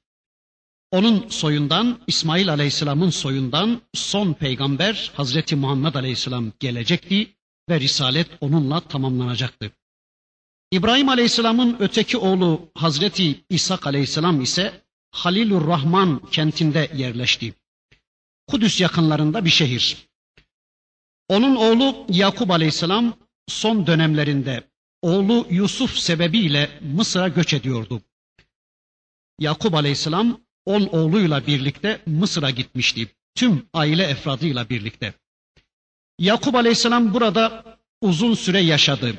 [0.92, 7.34] Onun soyundan İsmail Aleyhisselam'ın soyundan son peygamber Hazreti Muhammed Aleyhisselam gelecekti
[7.68, 9.70] ve risalet onunla tamamlanacaktı.
[10.70, 17.54] İbrahim Aleyhisselam'ın öteki oğlu Hazreti İshak Aleyhisselam ise Halilur Rahman kentinde yerleşti.
[18.46, 19.96] Kudüs yakınlarında bir şehir.
[21.28, 23.14] Onun oğlu Yakup Aleyhisselam
[23.48, 24.64] son dönemlerinde
[25.02, 28.02] oğlu Yusuf sebebiyle Mısır'a göç ediyordu.
[29.38, 33.08] Yakup Aleyhisselam on oğluyla birlikte Mısır'a gitmişti.
[33.34, 35.14] Tüm aile efradıyla birlikte.
[36.18, 37.64] Yakup Aleyhisselam burada
[38.00, 39.14] uzun süre yaşadı.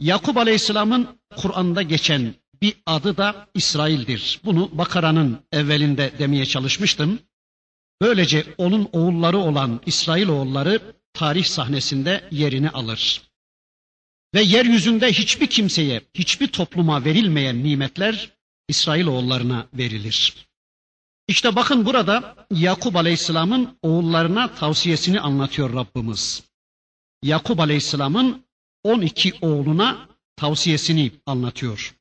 [0.00, 4.40] Yakup Aleyhisselam'ın Kur'an'da geçen bir adı da İsrail'dir.
[4.44, 7.18] Bunu Bakara'nın evvelinde demeye çalışmıştım.
[8.02, 10.80] Böylece onun oğulları olan İsrail oğulları
[11.12, 13.22] tarih sahnesinde yerini alır.
[14.34, 18.35] Ve yeryüzünde hiçbir kimseye, hiçbir topluma verilmeyen nimetler
[18.68, 20.48] İsrail oğullarına verilir.
[21.28, 26.42] İşte bakın burada Yakup Aleyhisselam'ın oğullarına tavsiyesini anlatıyor Rabbimiz.
[27.22, 28.44] Yakup Aleyhisselam'ın
[28.84, 31.96] 12 oğluna tavsiyesini anlatıyor.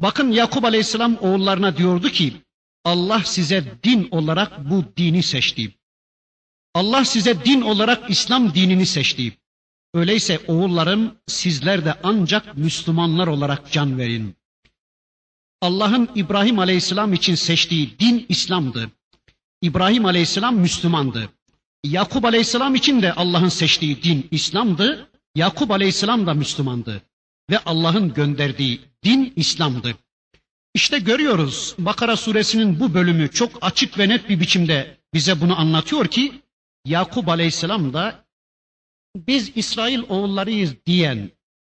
[0.00, 2.36] Bakın Yakup Aleyhisselam oğullarına diyordu ki
[2.84, 5.74] Allah size din olarak bu dini seçti.
[6.74, 9.38] Allah size din olarak İslam dinini seçti.
[9.94, 14.36] Öyleyse oğullarım sizler de ancak Müslümanlar olarak can verin.
[15.60, 18.90] Allah'ın İbrahim Aleyhisselam için seçtiği din İslam'dı.
[19.62, 21.28] İbrahim Aleyhisselam Müslümandı.
[21.84, 25.08] Yakup Aleyhisselam için de Allah'ın seçtiği din İslam'dı.
[25.34, 27.02] Yakup Aleyhisselam da Müslümandı.
[27.50, 29.94] Ve Allah'ın gönderdiği din İslam'dı.
[30.74, 36.06] İşte görüyoruz Bakara suresinin bu bölümü çok açık ve net bir biçimde bize bunu anlatıyor
[36.06, 36.42] ki
[36.84, 38.24] Yakup Aleyhisselam da
[39.16, 41.30] biz İsrail oğullarıyız diyen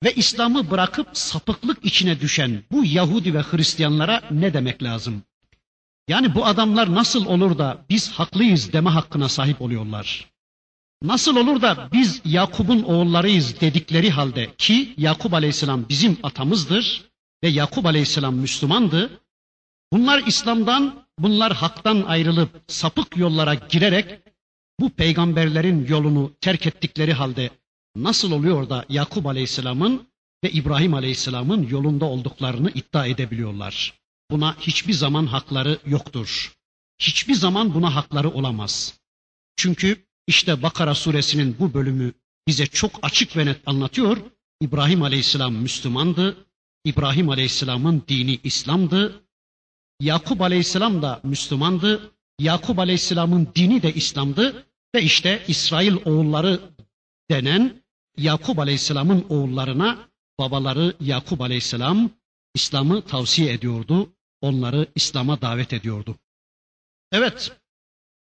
[0.05, 5.23] ve İslam'ı bırakıp sapıklık içine düşen bu Yahudi ve Hristiyanlara ne demek lazım?
[6.09, 10.31] Yani bu adamlar nasıl olur da biz haklıyız deme hakkına sahip oluyorlar?
[11.03, 17.05] Nasıl olur da biz Yakup'un oğullarıyız dedikleri halde ki Yakup Aleyhisselam bizim atamızdır
[17.45, 19.21] ve Yakup Aleyhisselam Müslümandı.
[19.93, 24.21] Bunlar İslam'dan, bunlar haktan ayrılıp sapık yollara girerek
[24.81, 27.51] bu peygamberlerin yolunu terk ettikleri halde
[28.03, 30.09] nasıl oluyor da Yakup Aleyhisselam'ın
[30.45, 33.95] ve İbrahim Aleyhisselam'ın yolunda olduklarını iddia edebiliyorlar.
[34.31, 36.55] Buna hiçbir zaman hakları yoktur.
[36.99, 39.01] Hiçbir zaman buna hakları olamaz.
[39.57, 42.13] Çünkü işte Bakara suresinin bu bölümü
[42.49, 44.17] bize çok açık ve net anlatıyor.
[44.61, 46.47] İbrahim Aleyhisselam Müslümandı.
[46.85, 49.23] İbrahim Aleyhisselam'ın dini İslam'dı.
[50.01, 52.13] Yakup Aleyhisselam da Müslümandı.
[52.39, 56.61] Yakup Aleyhisselam'ın dini de İslam'dı ve işte İsrail oğulları
[57.31, 57.83] denen
[58.19, 62.11] Yakup Aleyhisselam'ın oğullarına babaları Yakup Aleyhisselam
[62.55, 64.13] İslam'ı tavsiye ediyordu.
[64.41, 66.17] Onları İslam'a davet ediyordu.
[67.13, 67.53] Evet,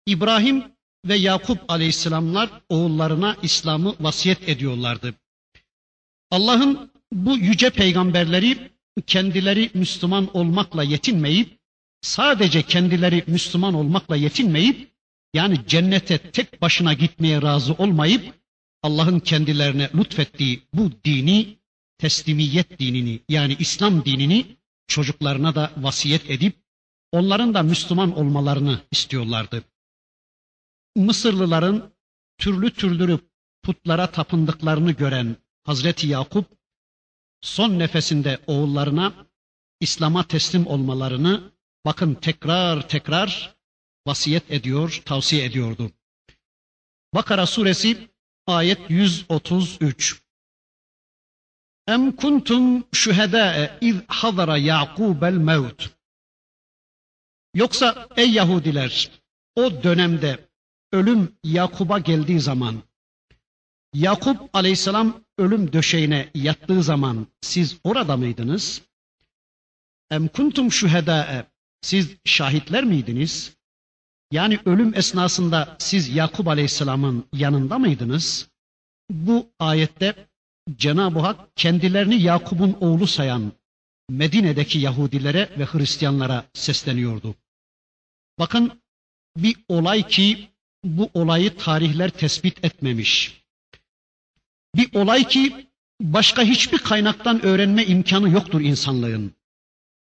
[0.06, 0.64] İbrahim
[1.04, 5.14] ve Yakup Aleyhisselamlar oğullarına İslam'ı vasiyet ediyorlardı.
[6.30, 8.70] Allah'ın bu yüce peygamberleri
[9.06, 11.58] kendileri Müslüman olmakla yetinmeyip
[12.00, 14.90] sadece kendileri Müslüman olmakla yetinmeyip
[15.34, 18.39] yani cennete tek başına gitmeye razı olmayıp
[18.82, 21.58] Allah'ın kendilerine lütfettiği bu dini
[21.98, 26.56] teslimiyet dinini yani İslam dinini çocuklarına da vasiyet edip
[27.12, 29.64] onların da Müslüman olmalarını istiyorlardı.
[30.96, 31.92] Mısırlıların
[32.38, 33.18] türlü türlü
[33.62, 36.46] putlara tapındıklarını gören Hazreti Yakup
[37.40, 39.12] son nefesinde oğullarına
[39.80, 41.52] İslam'a teslim olmalarını
[41.84, 43.56] bakın tekrar tekrar
[44.06, 45.90] vasiyet ediyor, tavsiye ediyordu.
[47.14, 48.09] Bakara suresi
[48.50, 50.22] ayet 133.
[51.88, 55.90] Em kuntum şühedâe iz hadara Yakubel mevt.
[57.54, 59.10] Yoksa ey Yahudiler
[59.56, 60.48] o dönemde
[60.92, 62.82] ölüm Yakub'a geldiği zaman
[63.94, 68.82] Yakup aleyhisselam ölüm döşeğine yattığı zaman siz orada mıydınız?
[70.10, 71.46] Em kuntum şühedâe
[71.80, 73.56] siz şahitler miydiniz?
[74.32, 78.48] Yani ölüm esnasında siz Yakup Aleyhisselam'ın yanında mıydınız?
[79.10, 80.14] Bu ayette
[80.76, 83.52] Cenab-ı Hak kendilerini Yakup'un oğlu sayan
[84.10, 87.34] Medine'deki Yahudilere ve Hristiyanlara sesleniyordu.
[88.38, 88.80] Bakın
[89.36, 90.48] bir olay ki
[90.84, 93.42] bu olayı tarihler tespit etmemiş.
[94.76, 95.68] Bir olay ki
[96.00, 99.34] başka hiçbir kaynaktan öğrenme imkanı yoktur insanlığın.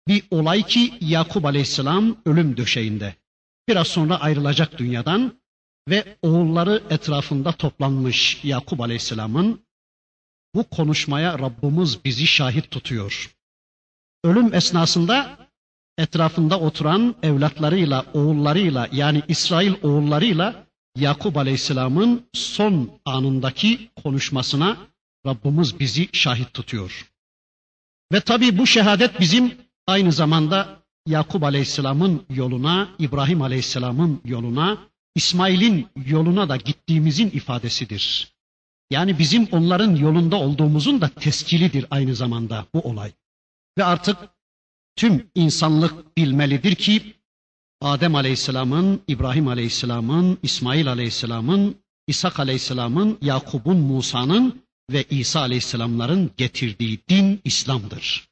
[0.08, 3.14] Bir olay ki Yakup Aleyhisselam ölüm döşeğinde.
[3.68, 5.40] Biraz sonra ayrılacak dünyadan
[5.88, 9.60] ve oğulları etrafında toplanmış Yakup Aleyhisselam'ın
[10.54, 13.34] bu konuşmaya Rabbimiz bizi şahit tutuyor.
[14.24, 15.38] Ölüm esnasında
[15.98, 24.76] etrafında oturan evlatlarıyla, oğullarıyla yani İsrail oğullarıyla Yakup Aleyhisselam'ın son anındaki konuşmasına
[25.26, 27.10] Rabbimiz bizi şahit tutuyor.
[28.12, 29.54] Ve tabi bu şehadet bizim
[29.86, 30.78] aynı zamanda
[31.08, 34.78] Yakup Aleyhisselam'ın yoluna, İbrahim Aleyhisselam'ın yoluna,
[35.14, 38.32] İsmail'in yoluna da gittiğimizin ifadesidir.
[38.90, 43.12] Yani bizim onların yolunda olduğumuzun da teskilidir aynı zamanda bu olay.
[43.78, 44.16] Ve artık
[44.96, 47.14] tüm insanlık bilmelidir ki
[47.80, 57.40] Adem Aleyhisselam'ın, İbrahim Aleyhisselam'ın, İsmail Aleyhisselam'ın, İshak Aleyhisselam'ın, Yakub'un, Musa'nın ve İsa Aleyhisselamların getirdiği din
[57.44, 58.27] İslam'dır.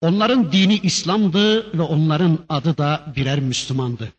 [0.00, 4.12] Onların dini İslam'dı ve onların adı da birer Müslümandı.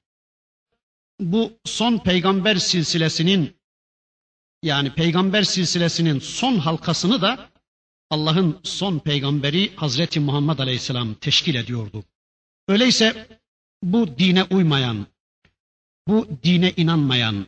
[1.20, 3.56] Bu son peygamber silsilesinin
[4.64, 7.50] yani peygamber silsilesinin son halkasını da
[8.10, 12.04] Allah'ın son peygamberi Hazreti Muhammed Aleyhisselam teşkil ediyordu.
[12.68, 13.40] Öyleyse
[13.84, 15.08] bu dine uymayan,
[16.08, 17.46] bu dine inanmayan,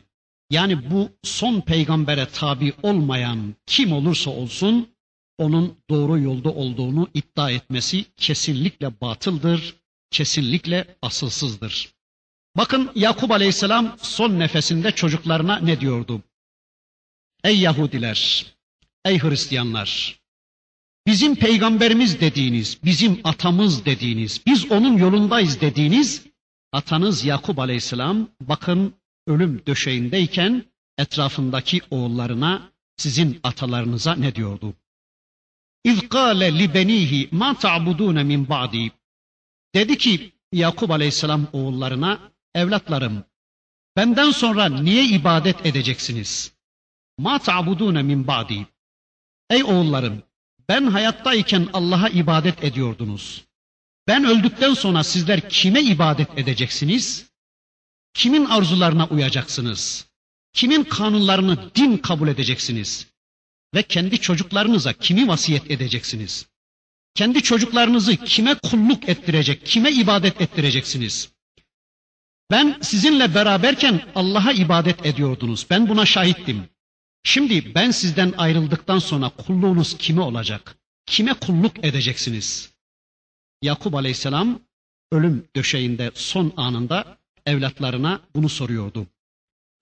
[0.50, 4.93] yani bu son peygambere tabi olmayan kim olursa olsun
[5.38, 9.76] onun doğru yolda olduğunu iddia etmesi kesinlikle batıldır,
[10.10, 11.94] kesinlikle asılsızdır.
[12.56, 16.22] Bakın Yakup Aleyhisselam son nefesinde çocuklarına ne diyordu?
[17.44, 18.46] Ey Yahudiler,
[19.04, 20.20] ey Hristiyanlar,
[21.06, 26.22] bizim peygamberimiz dediğiniz, bizim atamız dediğiniz, biz onun yolundayız dediğiniz
[26.72, 28.94] atanız Yakup Aleyhisselam bakın
[29.26, 30.64] ölüm döşeğindeyken
[30.98, 34.74] etrafındaki oğullarına sizin atalarınıza ne diyordu?
[35.84, 38.92] İz kâle li benihi ma ta'budûne min ba'di.
[39.74, 43.24] Dedi ki Yakup Aleyhisselam oğullarına evlatlarım
[43.96, 46.52] benden sonra niye ibadet edeceksiniz?
[47.18, 48.66] Ma ta'budûne min ba'di.
[49.50, 50.22] Ey oğullarım
[50.68, 53.44] ben hayattayken Allah'a ibadet ediyordunuz.
[54.08, 57.30] Ben öldükten sonra sizler kime ibadet edeceksiniz?
[58.14, 60.06] Kimin arzularına uyacaksınız?
[60.52, 63.13] Kimin kanunlarını din kabul edeceksiniz?
[63.74, 66.46] Ve kendi çocuklarınıza kimi vasiyet edeceksiniz?
[67.14, 71.32] Kendi çocuklarınızı kime kulluk ettirecek, kime ibadet ettireceksiniz?
[72.50, 75.66] Ben sizinle beraberken Allah'a ibadet ediyordunuz.
[75.70, 76.68] Ben buna şahittim.
[77.24, 80.76] Şimdi ben sizden ayrıldıktan sonra kulluğunuz kime olacak?
[81.06, 82.72] Kime kulluk edeceksiniz?
[83.62, 84.60] Yakup Aleyhisselam
[85.12, 89.06] ölüm döşeğinde son anında evlatlarına bunu soruyordu.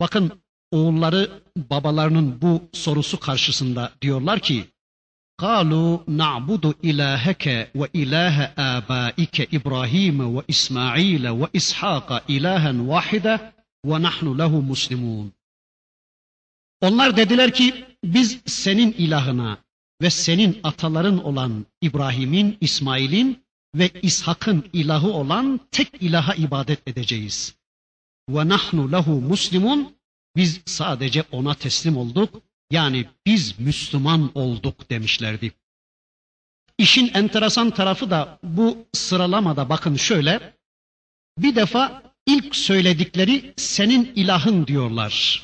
[0.01, 0.41] Bakın
[0.72, 4.65] oğulları babalarının bu sorusu karşısında diyorlar ki
[5.45, 5.91] قالوا
[6.24, 7.45] نعبد إلهك
[7.80, 8.38] وإله
[8.76, 13.36] آبائك إبراهيم وإسماعيل وإسحاق إلها واحدة
[13.89, 15.32] ونحن له مسلمون
[16.82, 19.57] Onlar dediler ki biz senin ilahına
[20.01, 23.43] ve senin ataların olan İbrahim'in, İsmail'in
[23.76, 27.55] ve İshak'ın ilahı olan tek ilaha ibadet edeceğiz.
[28.30, 29.95] Ve nahnu lehu muslimun
[30.37, 32.43] biz sadece ona teslim olduk.
[32.70, 35.53] Yani biz Müslüman olduk demişlerdi.
[36.78, 40.57] İşin enteresan tarafı da bu sıralamada bakın şöyle.
[41.39, 45.43] Bir defa ilk söyledikleri senin ilahın diyorlar.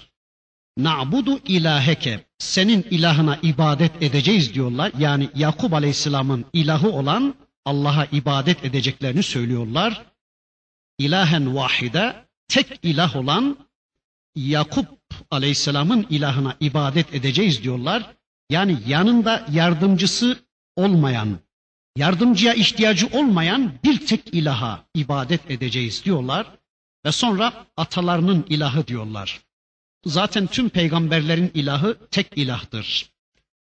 [0.78, 2.24] Na'budu ilaheke.
[2.38, 4.92] Senin ilahına ibadet edeceğiz diyorlar.
[4.98, 7.34] Yani Yakup Aleyhisselam'ın ilahı olan
[7.64, 10.04] Allah'a ibadet edeceklerini söylüyorlar.
[10.98, 13.56] İlahen vahide, tek ilah olan
[14.36, 14.88] Yakup
[15.30, 18.14] Aleyhisselam'ın ilahına ibadet edeceğiz diyorlar.
[18.50, 20.38] Yani yanında yardımcısı
[20.76, 21.38] olmayan,
[21.96, 26.46] yardımcıya ihtiyacı olmayan bir tek ilaha ibadet edeceğiz diyorlar.
[27.06, 29.40] Ve sonra atalarının ilahı diyorlar.
[30.04, 33.12] Zaten tüm peygamberlerin ilahı tek ilahtır.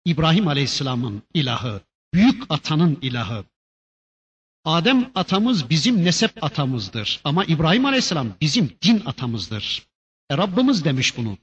[0.04, 1.80] İbrahim Aleyhisselam'ın ilahı,
[2.14, 3.44] büyük atanın ilahı.
[4.64, 9.91] Adem atamız bizim nesep atamızdır ama İbrahim Aleyhisselam bizim din atamızdır.
[10.32, 11.38] E Rabbimiz demiş bunu.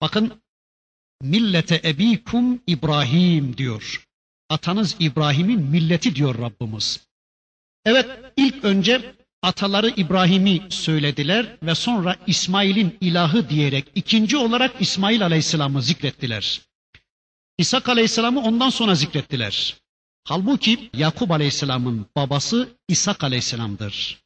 [0.00, 0.42] Bakın
[1.22, 4.06] millete ebikum İbrahim diyor.
[4.48, 7.00] Atanız İbrahim'in milleti diyor Rabbimiz.
[7.84, 15.82] Evet ilk önce ataları İbrahim'i söylediler ve sonra İsmail'in ilahı diyerek ikinci olarak İsmail Aleyhisselam'ı
[15.82, 16.60] zikrettiler.
[17.58, 19.76] İshak Aleyhisselam'ı ondan sonra zikrettiler.
[20.24, 24.22] Halbuki Yakup Aleyhisselam'ın babası İshak Aleyhisselam'dır.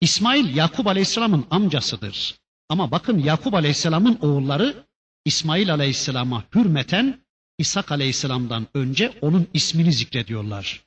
[0.00, 2.43] İsmail Yakup Aleyhisselam'ın amcasıdır.
[2.68, 4.86] Ama bakın Yakup Aleyhisselam'ın oğulları
[5.24, 7.20] İsmail Aleyhisselam'a hürmeten
[7.58, 10.84] İshak Aleyhisselam'dan önce onun ismini zikrediyorlar.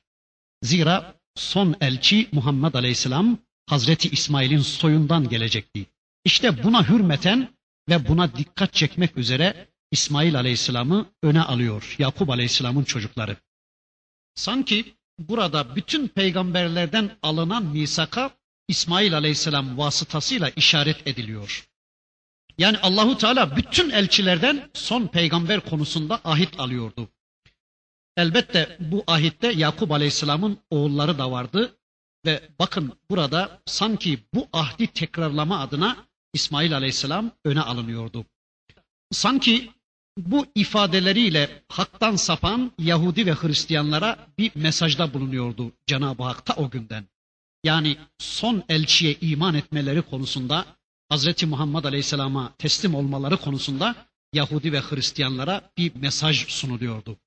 [0.62, 5.86] Zira son elçi Muhammed Aleyhisselam Hazreti İsmail'in soyundan gelecekti.
[6.24, 7.48] İşte buna hürmeten
[7.88, 13.36] ve buna dikkat çekmek üzere İsmail Aleyhisselam'ı öne alıyor Yakup Aleyhisselam'ın çocukları.
[14.34, 18.30] Sanki burada bütün peygamberlerden alınan misaka
[18.68, 21.67] İsmail Aleyhisselam vasıtasıyla işaret ediliyor.
[22.58, 27.08] Yani Allahu Teala bütün elçilerden son peygamber konusunda ahit alıyordu.
[28.16, 31.78] Elbette bu ahitte Yakup Aleyhisselam'ın oğulları da vardı
[32.26, 35.96] ve bakın burada sanki bu ahdi tekrarlama adına
[36.32, 38.24] İsmail Aleyhisselam öne alınıyordu.
[39.12, 39.70] Sanki
[40.18, 47.04] bu ifadeleriyle haktan sapan Yahudi ve Hristiyanlara bir mesajda bulunuyordu Cenab-ı Hak'ta o günden.
[47.64, 50.66] Yani son elçiye iman etmeleri konusunda
[51.08, 57.18] Hazreti Muhammed Aleyhisselam'a teslim olmaları konusunda Yahudi ve Hristiyanlara bir mesaj sunuluyordu.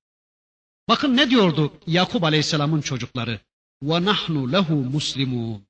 [0.89, 3.39] Bakın ne diyordu Yakup Aleyhisselam'ın çocukları?
[3.83, 5.65] Ve nahnu lehu muslimun.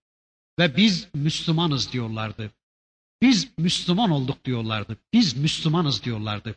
[0.60, 2.52] Ve biz Müslümanız diyorlardı.
[3.22, 4.98] Biz Müslüman olduk diyorlardı.
[5.14, 6.56] Biz Müslümanız diyorlardı.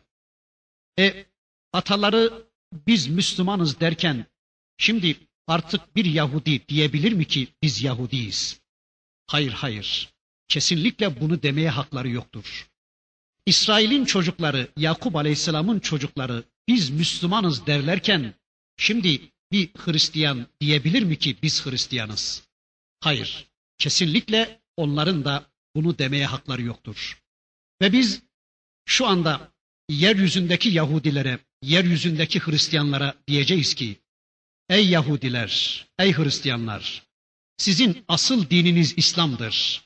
[0.99, 1.25] E
[1.73, 2.47] ataları
[2.87, 4.25] biz Müslümanız derken
[4.77, 8.61] şimdi artık bir Yahudi diyebilir mi ki biz Yahudiyiz?
[9.27, 10.14] Hayır hayır.
[10.47, 12.69] Kesinlikle bunu demeye hakları yoktur.
[13.45, 18.33] İsrail'in çocukları, Yakup Aleyhisselam'ın çocukları biz Müslümanız derlerken
[18.77, 19.21] şimdi
[19.51, 22.43] bir Hristiyan diyebilir mi ki biz Hristiyanız?
[22.99, 23.47] Hayır.
[23.77, 27.21] Kesinlikle onların da bunu demeye hakları yoktur.
[27.81, 28.21] Ve biz
[28.85, 29.51] şu anda
[29.89, 33.99] yeryüzündeki Yahudilere, yeryüzündeki Hristiyanlara diyeceğiz ki,
[34.69, 37.03] ey Yahudiler, ey Hristiyanlar,
[37.57, 39.85] sizin asıl dininiz İslam'dır.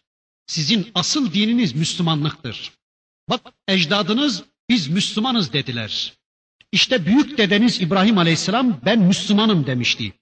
[0.49, 2.71] Sizin asıl dininiz Müslümanlıktır.
[3.29, 6.13] Bak ecdadınız biz Müslümanız dediler.
[6.71, 10.13] İşte büyük dedeniz İbrahim Aleyhisselam ben Müslümanım demişti.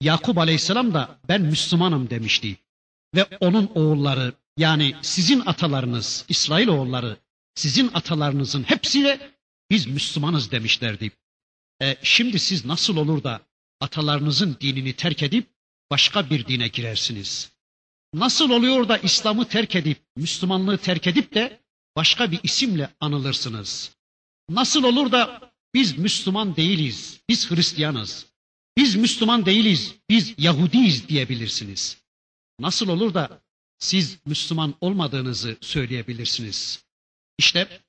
[0.00, 2.56] Yakup Aleyhisselam da ben Müslümanım demişti.
[3.14, 7.16] Ve onun oğulları yani sizin atalarınız İsrail oğulları
[7.54, 9.30] sizin atalarınızın hepsiyle
[9.70, 11.10] biz Müslümanız demişlerdi.
[11.82, 13.40] E, şimdi siz nasıl olur da
[13.80, 15.46] atalarınızın dinini terk edip
[15.90, 17.57] başka bir dine girersiniz?
[18.14, 21.60] Nasıl oluyor da İslam'ı terk edip, Müslümanlığı terk edip de
[21.96, 23.96] başka bir isimle anılırsınız?
[24.48, 28.26] Nasıl olur da biz Müslüman değiliz, biz Hristiyanız.
[28.76, 31.98] Biz Müslüman değiliz, biz Yahudiyiz diyebilirsiniz.
[32.60, 33.42] Nasıl olur da
[33.78, 36.84] siz Müslüman olmadığınızı söyleyebilirsiniz?
[37.38, 37.80] İşte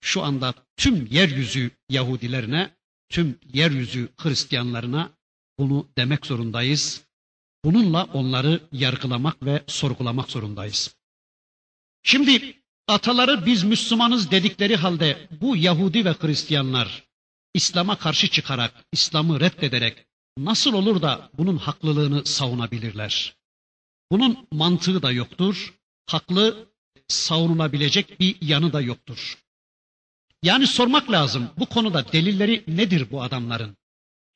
[0.00, 2.70] şu anda tüm yeryüzü Yahudilerine,
[3.08, 5.10] tüm yeryüzü Hristiyanlarına
[5.58, 7.03] bunu demek zorundayız.
[7.64, 10.96] Bununla onları yargılamak ve sorgulamak zorundayız.
[12.02, 17.04] Şimdi ataları biz Müslümanız dedikleri halde bu Yahudi ve Hristiyanlar
[17.54, 20.06] İslam'a karşı çıkarak, İslam'ı reddederek
[20.38, 23.36] nasıl olur da bunun haklılığını savunabilirler?
[24.12, 25.74] Bunun mantığı da yoktur,
[26.06, 26.68] haklı
[27.08, 29.38] savunulabilecek bir yanı da yoktur.
[30.42, 33.76] Yani sormak lazım bu konuda delilleri nedir bu adamların?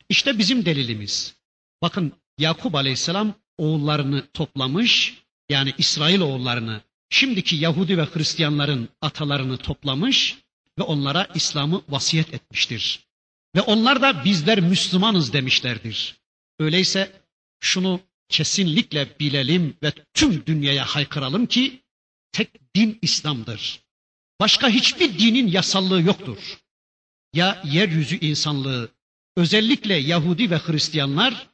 [0.09, 1.35] İşte bizim delilimiz.
[1.83, 6.81] Bakın Yakup Aleyhisselam oğullarını toplamış, yani İsrail oğullarını,
[7.11, 10.39] şimdiki Yahudi ve Hristiyanların atalarını toplamış
[10.79, 13.09] ve onlara İslam'ı vasiyet etmiştir.
[13.57, 16.17] Ve onlar da bizler Müslümanız demişlerdir.
[16.59, 17.13] Öyleyse
[17.61, 21.83] şunu kesinlikle bilelim ve tüm dünyaya haykıralım ki
[22.33, 23.81] tek din İslam'dır.
[24.41, 26.59] Başka hiçbir dinin yasallığı yoktur.
[27.33, 28.89] Ya yeryüzü insanlığı,
[29.37, 31.49] özellikle Yahudi ve Hristiyanlar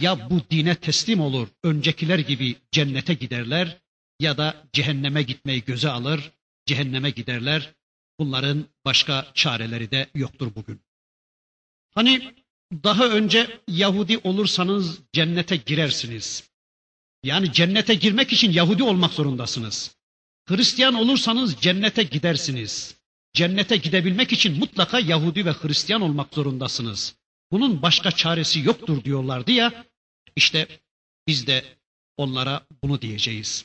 [0.00, 3.78] ya bu dine teslim olur, öncekiler gibi cennete giderler
[4.20, 6.32] ya da cehenneme gitmeyi göze alır,
[6.66, 7.72] cehenneme giderler.
[8.18, 10.80] Bunların başka çareleri de yoktur bugün.
[11.94, 12.34] Hani
[12.72, 16.50] daha önce Yahudi olursanız cennete girersiniz.
[17.22, 19.96] Yani cennete girmek için Yahudi olmak zorundasınız.
[20.48, 22.96] Hristiyan olursanız cennete gidersiniz.
[23.32, 27.14] Cennete gidebilmek için mutlaka Yahudi ve Hristiyan olmak zorundasınız.
[27.50, 29.84] Bunun başka çaresi yoktur diyorlardı ya.
[30.36, 30.68] İşte
[31.26, 31.64] biz de
[32.16, 33.64] onlara bunu diyeceğiz.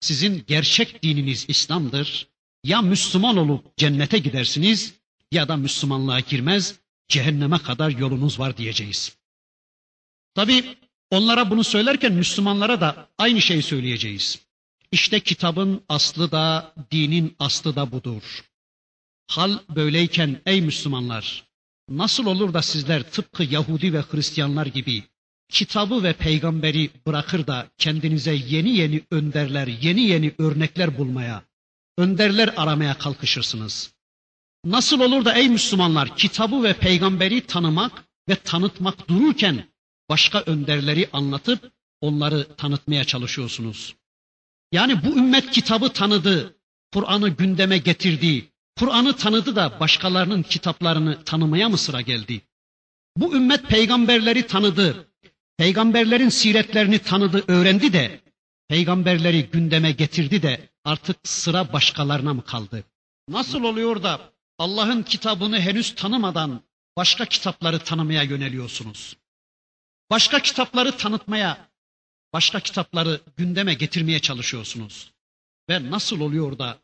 [0.00, 2.28] Sizin gerçek dininiz İslam'dır.
[2.64, 4.94] Ya Müslüman olup cennete gidersiniz
[5.32, 6.74] ya da Müslümanlığa girmez,
[7.08, 9.16] cehenneme kadar yolunuz var diyeceğiz.
[10.34, 10.76] Tabi
[11.10, 14.38] onlara bunu söylerken Müslümanlara da aynı şeyi söyleyeceğiz.
[14.92, 18.44] İşte kitabın aslı da dinin aslı da budur.
[19.30, 21.44] Hal böyleyken ey Müslümanlar
[21.88, 25.02] nasıl olur da sizler tıpkı Yahudi ve Hristiyanlar gibi
[25.48, 31.42] kitabı ve peygamberi bırakır da kendinize yeni yeni önderler, yeni yeni örnekler bulmaya,
[31.98, 33.94] önderler aramaya kalkışırsınız.
[34.64, 39.68] Nasıl olur da ey Müslümanlar kitabı ve peygamberi tanımak ve tanıtmak dururken
[40.08, 43.94] başka önderleri anlatıp onları tanıtmaya çalışıyorsunuz.
[44.72, 46.56] Yani bu ümmet kitabı tanıdı,
[46.92, 52.40] Kur'an'ı gündeme getirdi, Kur'an'ı tanıdı da başkalarının kitaplarını tanımaya mı sıra geldi?
[53.16, 55.08] Bu ümmet peygamberleri tanıdı,
[55.56, 58.20] peygamberlerin siretlerini tanıdı, öğrendi de
[58.68, 62.84] peygamberleri gündeme getirdi de artık sıra başkalarına mı kaldı?
[63.28, 66.62] Nasıl oluyor da Allah'ın kitabını henüz tanımadan
[66.96, 69.16] başka kitapları tanımaya yöneliyorsunuz?
[70.10, 71.68] Başka kitapları tanıtmaya,
[72.32, 75.12] başka kitapları gündeme getirmeye çalışıyorsunuz.
[75.68, 76.78] Ve nasıl oluyor da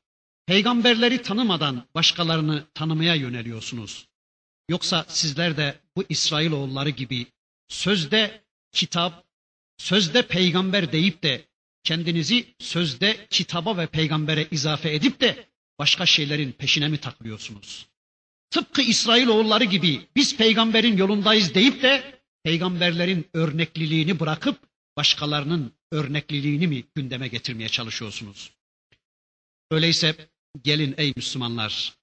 [0.51, 4.09] peygamberleri tanımadan başkalarını tanımaya yöneliyorsunuz?
[4.69, 7.27] Yoksa sizler de bu İsrailoğulları gibi
[7.69, 8.41] sözde
[8.73, 9.25] kitap,
[9.79, 11.45] sözde peygamber deyip de
[11.85, 15.47] kendinizi sözde kitaba ve peygambere izafe edip de
[15.79, 17.87] başka şeylerin peşine mi takılıyorsunuz?
[18.51, 24.59] Tıpkı İsrailoğulları gibi biz peygamberin yolundayız deyip de peygamberlerin örnekliliğini bırakıp
[24.97, 28.51] başkalarının örnekliliğini mi gündeme getirmeye çalışıyorsunuz?
[29.71, 30.30] Öyleyse
[30.63, 31.97] gelin ey Müslümanlar,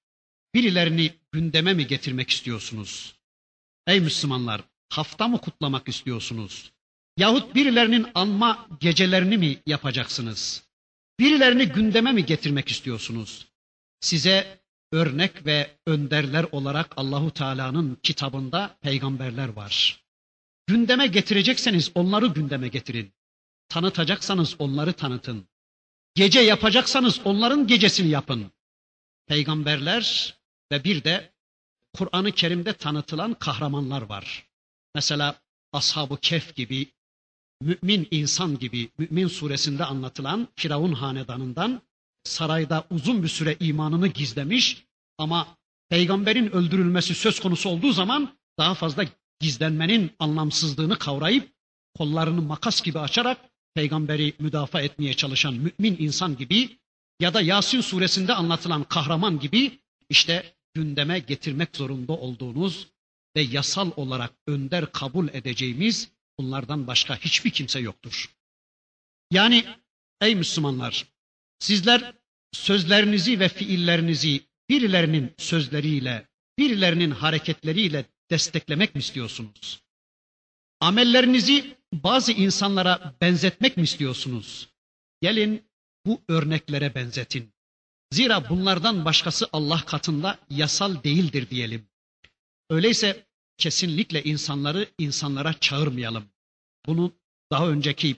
[0.54, 3.14] birilerini gündeme mi getirmek istiyorsunuz?
[3.86, 6.72] Ey Müslümanlar, hafta mı kutlamak istiyorsunuz?
[7.16, 10.68] Yahut birilerinin anma gecelerini mi yapacaksınız?
[11.20, 13.48] Birilerini gündeme mi getirmek istiyorsunuz?
[14.00, 14.60] Size
[14.92, 20.04] örnek ve önderler olarak Allahu Teala'nın kitabında peygamberler var.
[20.66, 23.12] Gündeme getirecekseniz onları gündeme getirin.
[23.68, 25.47] Tanıtacaksanız onları tanıtın.
[26.18, 28.52] Gece yapacaksanız onların gecesini yapın.
[29.26, 30.34] Peygamberler
[30.72, 31.32] ve bir de
[31.94, 34.46] Kur'an-ı Kerim'de tanıtılan kahramanlar var.
[34.94, 35.34] Mesela
[35.72, 36.86] Ashab-ı Kehf gibi,
[37.60, 41.82] mümin insan gibi, Mümin suresinde anlatılan Firavun hanedanından
[42.24, 44.84] sarayda uzun bir süre imanını gizlemiş
[45.18, 45.56] ama
[45.88, 49.04] peygamberin öldürülmesi söz konusu olduğu zaman daha fazla
[49.40, 51.52] gizlenmenin anlamsızlığını kavrayıp
[51.98, 56.78] kollarını makas gibi açarak peygamberi müdafaa etmeye çalışan mümin insan gibi
[57.20, 62.88] ya da Yasin suresinde anlatılan kahraman gibi işte gündeme getirmek zorunda olduğunuz
[63.36, 66.08] ve yasal olarak önder kabul edeceğimiz
[66.38, 68.34] bunlardan başka hiçbir kimse yoktur.
[69.30, 69.64] Yani
[70.20, 71.06] ey Müslümanlar
[71.58, 72.14] sizler
[72.52, 79.82] sözlerinizi ve fiillerinizi birilerinin sözleriyle, birilerinin hareketleriyle desteklemek mi istiyorsunuz?
[80.80, 84.68] Amellerinizi bazı insanlara benzetmek mi istiyorsunuz?
[85.22, 85.64] Gelin
[86.06, 87.52] bu örneklere benzetin.
[88.12, 91.86] Zira bunlardan başkası Allah katında yasal değildir diyelim.
[92.70, 93.26] Öyleyse
[93.58, 96.24] kesinlikle insanları insanlara çağırmayalım.
[96.86, 97.12] Bunu
[97.52, 98.16] daha önceki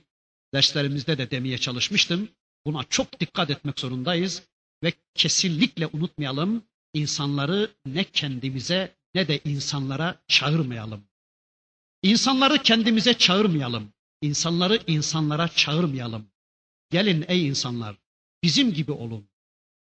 [0.54, 2.28] derslerimizde de demeye çalışmıştım.
[2.66, 4.42] Buna çok dikkat etmek zorundayız
[4.82, 6.64] ve kesinlikle unutmayalım
[6.94, 11.09] insanları ne kendimize ne de insanlara çağırmayalım.
[12.02, 13.92] İnsanları kendimize çağırmayalım.
[14.22, 16.30] İnsanları insanlara çağırmayalım.
[16.90, 17.96] Gelin ey insanlar,
[18.42, 19.28] bizim gibi olun.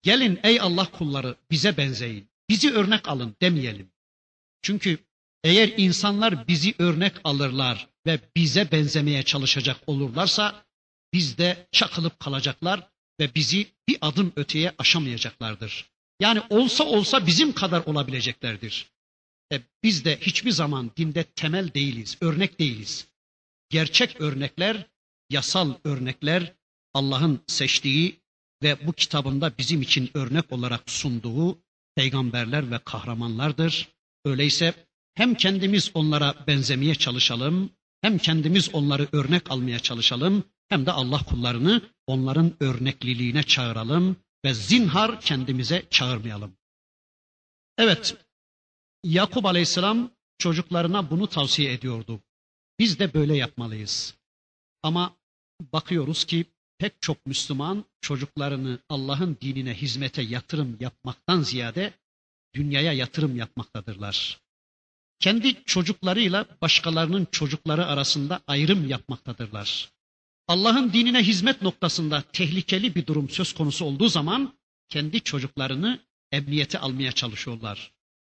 [0.03, 2.29] Gelin ey Allah kulları, bize benzeyin.
[2.49, 3.93] Bizi örnek alın demeyelim.
[4.63, 4.99] Çünkü
[5.45, 10.65] eğer insanlar bizi örnek alırlar ve bize benzemeye çalışacak olurlarsa
[11.13, 12.89] biz de çakılıp kalacaklar
[13.21, 15.91] ve bizi bir adım öteye aşamayacaklardır.
[16.21, 18.92] Yani olsa olsa bizim kadar olabileceklerdir.
[19.53, 23.09] E biz de hiçbir zaman dinde temel değiliz, örnek değiliz.
[23.71, 24.87] Gerçek örnekler,
[25.31, 26.53] yasal örnekler
[26.95, 28.21] Allah'ın seçtiği
[28.63, 31.59] ve bu kitabında bizim için örnek olarak sunduğu
[31.95, 33.89] peygamberler ve kahramanlardır.
[34.25, 34.75] Öyleyse
[35.15, 41.83] hem kendimiz onlara benzemeye çalışalım, hem kendimiz onları örnek almaya çalışalım, hem de Allah kullarını
[42.07, 46.57] onların örnekliliğine çağıralım ve zinhar kendimize çağırmayalım.
[47.79, 48.17] Evet,
[49.05, 52.21] Yakup Aleyhisselam çocuklarına bunu tavsiye ediyordu.
[52.79, 54.15] Biz de böyle yapmalıyız.
[54.83, 55.17] Ama
[55.73, 56.45] bakıyoruz ki
[56.79, 61.93] pek çok Müslüman çocuklarını Allah'ın dinine hizmete yatırım yapmaktan ziyade
[62.55, 64.41] dünyaya yatırım yapmaktadırlar.
[65.19, 69.93] Kendi çocuklarıyla başkalarının çocukları arasında ayrım yapmaktadırlar.
[70.49, 74.55] Allah'ın dinine hizmet noktasında tehlikeli bir durum söz konusu olduğu zaman
[74.89, 76.01] kendi çocuklarını
[76.33, 77.93] emniyete almaya çalışıyorlar.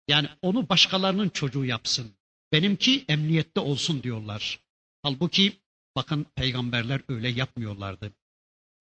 [0.08, 2.12] Yani onu başkalarının çocuğu yapsın.
[2.52, 4.60] Benimki emniyette olsun diyorlar.
[5.04, 5.54] Halbuki
[5.96, 8.12] bakın peygamberler öyle yapmıyorlardı.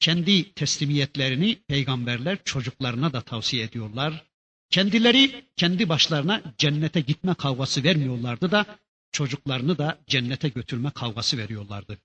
[0.01, 4.25] Kendi teslimiyetlerini peygamberler çocuklarına da tavsiye ediyorlar.
[4.70, 8.66] Kendileri kendi başlarına cennete gitme kavgası vermiyorlardı da
[9.12, 11.99] çocuklarını da cennete götürme kavgası veriyorlardı.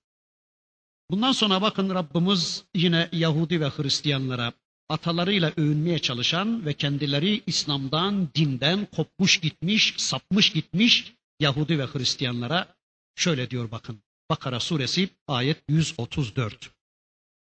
[1.10, 4.52] Bundan sonra bakın Rabbimiz yine Yahudi ve Hristiyanlara
[4.90, 12.74] atalarıyla övünmeye çalışan ve kendileri İslam'dan, dinden kopmuş gitmiş, sapmış gitmiş Yahudi ve Hristiyanlara
[13.16, 14.02] şöyle diyor bakın.
[14.30, 16.70] Bakara suresi ayet 134.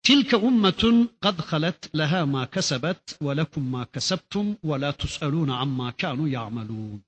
[0.02, 5.92] Tilke ummetun kad halet leha ma kesebet ve lekum ma kesebtum ve la tus'alun amma
[5.92, 7.02] kanu ya'malun.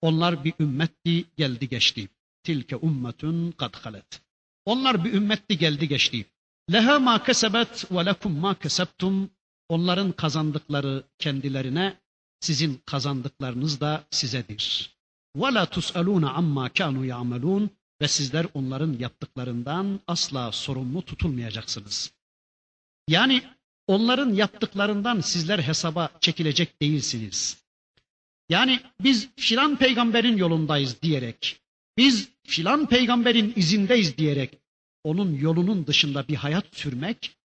[0.00, 2.08] Onlar bir ümmetti geldi geçti.
[2.42, 4.22] Tilke ummetun kad halet.
[4.64, 6.26] Onlar bir ümmetti geldi geçti.
[6.72, 9.30] Leha ma kesebet ve lekum ma kesebtum.
[9.68, 11.96] Onların kazandıkları kendilerine,
[12.40, 14.96] sizin kazandıklarınız da sizedir.
[15.36, 22.12] La tus'aluna amma kanu ya'malun ve sizler onların yaptıklarından asla sorumlu tutulmayacaksınız.
[23.08, 23.42] Yani
[23.86, 27.64] onların yaptıklarından sizler hesaba çekilecek değilsiniz.
[28.48, 31.60] Yani biz filan peygamberin yolundayız diyerek
[31.96, 34.58] biz filan peygamberin izindeyiz diyerek
[35.04, 37.35] onun yolunun dışında bir hayat sürmek,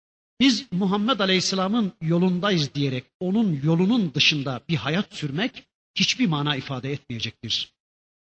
[0.41, 5.63] biz Muhammed Aleyhisselam'ın yolundayız diyerek onun yolunun dışında bir hayat sürmek
[5.95, 7.73] hiçbir mana ifade etmeyecektir.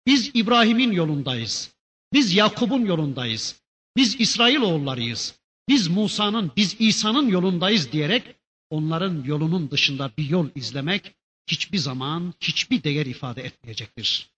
[0.06, 1.74] Biz İbrahim'in yolundayız.
[2.12, 3.62] Biz Yakup'un yolundayız.
[3.96, 5.34] Biz İsrail oğullarıyız.
[5.68, 8.36] Biz Musa'nın, biz İsa'nın yolundayız diyerek
[8.70, 11.14] onların yolunun dışında bir yol izlemek
[11.46, 14.30] hiçbir zaman hiçbir değer ifade etmeyecektir.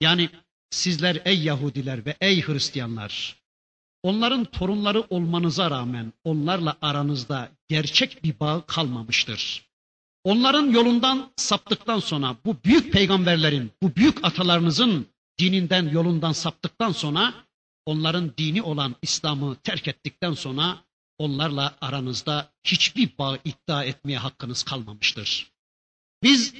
[0.00, 0.30] Yani
[0.70, 3.39] Sizler ey Yahudiler ve ey Hristiyanlar,
[4.02, 9.70] onların torunları olmanıza rağmen onlarla aranızda gerçek bir bağ kalmamıştır.
[10.24, 15.06] Onların yolundan saptıktan sonra bu büyük peygamberlerin, bu büyük atalarınızın
[15.38, 17.34] dininden, yolundan saptıktan sonra
[17.86, 20.84] onların dini olan İslam'ı terk ettikten sonra
[21.18, 25.52] onlarla aranızda hiçbir bağ iddia etmeye hakkınız kalmamıştır.
[26.22, 26.54] Biz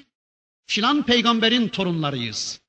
[0.66, 2.60] filan peygamberin torunlarıyız.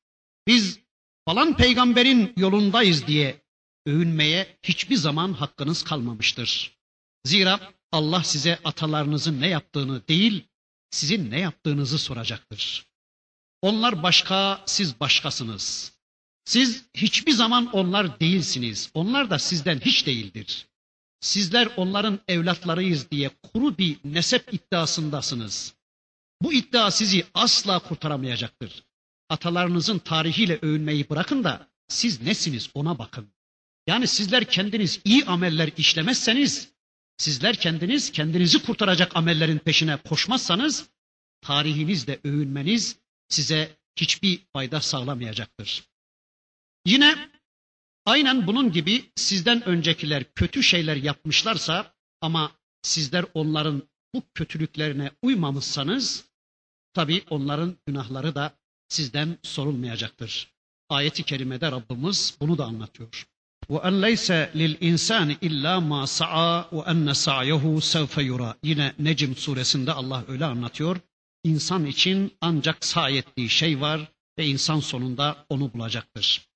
[0.48, 0.80] Biz
[1.26, 3.42] falan peygamberin yolundayız diye
[3.86, 6.78] övünmeye hiçbir zaman hakkınız kalmamıştır.
[7.26, 7.60] Zira
[7.92, 10.48] Allah size atalarınızın ne yaptığını değil,
[10.92, 12.86] sizin ne yaptığınızı soracaktır.
[13.62, 15.94] Onlar başka, siz başkasınız.
[16.46, 18.92] Siz hiçbir zaman onlar değilsiniz.
[18.94, 20.68] Onlar da sizden hiç değildir.
[21.20, 25.74] Sizler onların evlatlarıyız diye kuru bir nesep iddiasındasınız.
[26.42, 28.84] Bu iddia sizi asla kurtaramayacaktır.
[29.30, 33.28] Atalarınızın tarihiyle övünmeyi bırakın da siz nesiniz ona bakın.
[33.92, 36.72] Yani sizler kendiniz iyi ameller işlemezseniz,
[37.18, 40.90] sizler kendiniz kendinizi kurtaracak amellerin peşine koşmazsanız,
[41.42, 42.98] tarihinizle övünmeniz
[43.30, 45.84] size hiçbir fayda sağlamayacaktır.
[46.86, 47.30] Yine
[48.06, 53.84] aynen bunun gibi sizden öncekiler kötü şeyler yapmışlarsa ama sizler onların
[54.16, 56.26] bu kötülüklerine uymamışsanız
[56.94, 58.58] tabi onların günahları da
[58.90, 60.54] sizden sorulmayacaktır.
[60.90, 63.28] Ayeti kerimede Rabbimiz bunu da anlatıyor.
[63.69, 64.31] وَاَنْ لَيْسَ
[64.61, 70.97] لِلْاِنْسَانِ اِلَّا مَا سَعَى وَاَنَّ سَعْيَهُ سَوْفَ يُرَى Yine Necm suresinde Allah öyle anlatıyor.
[71.45, 74.01] İnsan için ancak sahi ettiği şey var
[74.39, 76.49] ve insan sonunda onu bulacaktır.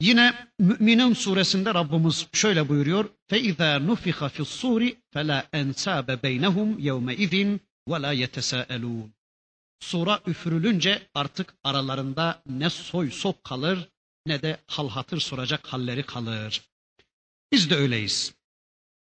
[0.00, 3.04] Yine Müminin suresinde Rabbimiz şöyle buyuruyor.
[3.30, 7.58] فَاِذَا نُفِخَ فِي الصُّورِ فَلَا اَنْسَابَ بَيْنَهُمْ يَوْمَئِذٍ
[7.88, 9.08] وَلَا يَتَسَاءَلُونَ
[9.80, 13.88] Sura üfürülünce artık aralarında ne soy sop kalır
[14.25, 16.69] ne de hal hatır soracak halleri kalır.
[17.51, 18.33] Biz de öyleyiz.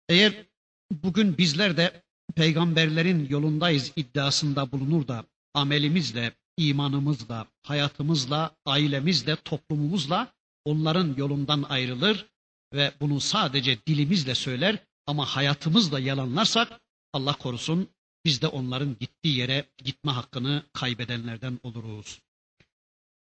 [0.08, 0.46] Eğer
[0.90, 2.02] bugün bizler de
[2.36, 5.24] peygamberlerin yolundayız iddiasında bulunur da
[5.54, 10.32] amelimizle, imanımızla, hayatımızla, ailemizle, toplumumuzla
[10.64, 12.26] onların yolundan ayrılır
[12.72, 16.80] ve bunu sadece dilimizle söyler ama hayatımızla yalanlarsak
[17.12, 17.88] Allah korusun
[18.24, 22.20] biz de onların gittiği yere gitme hakkını kaybedenlerden oluruz.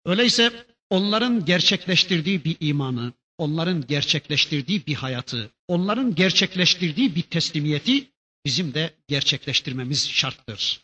[0.05, 8.11] Öyleyse onların gerçekleştirdiği bir imanı, onların gerçekleştirdiği bir hayatı, onların gerçekleştirdiği bir teslimiyeti
[8.45, 10.81] bizim de gerçekleştirmemiz şarttır.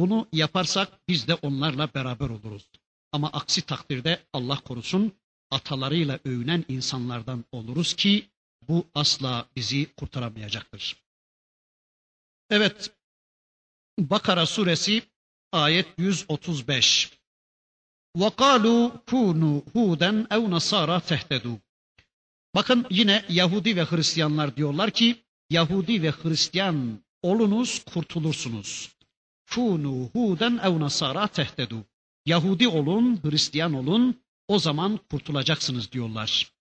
[0.00, 2.70] Bunu yaparsak biz de onlarla beraber oluruz.
[3.12, 5.12] Ama aksi takdirde Allah korusun
[5.50, 8.28] atalarıyla övünen insanlardan oluruz ki
[8.68, 10.96] bu asla bizi kurtaramayacaktır.
[12.50, 12.90] Evet,
[13.98, 15.02] Bakara suresi
[15.52, 17.17] ayet 135.
[18.17, 21.57] وَقَالُوا كُونُوا هُودًا اَوْ نَصَارَى تَهْتَدُوا
[22.55, 25.15] Bakın yine Yahudi ve Hristiyanlar diyorlar ki
[25.49, 28.89] Yahudi ve Hristiyan olunuz kurtulursunuz.
[29.51, 31.85] Kunu huden ev nasara tehtedu.
[32.25, 36.51] Yahudi olun, Hristiyan olun, o zaman kurtulacaksınız diyorlar.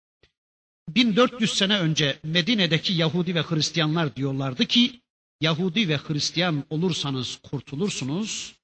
[0.88, 5.00] 1400 sene önce Medine'deki Yahudi ve Hristiyanlar diyorlardı ki
[5.40, 8.54] Yahudi ve Hristiyan olursanız kurtulursunuz.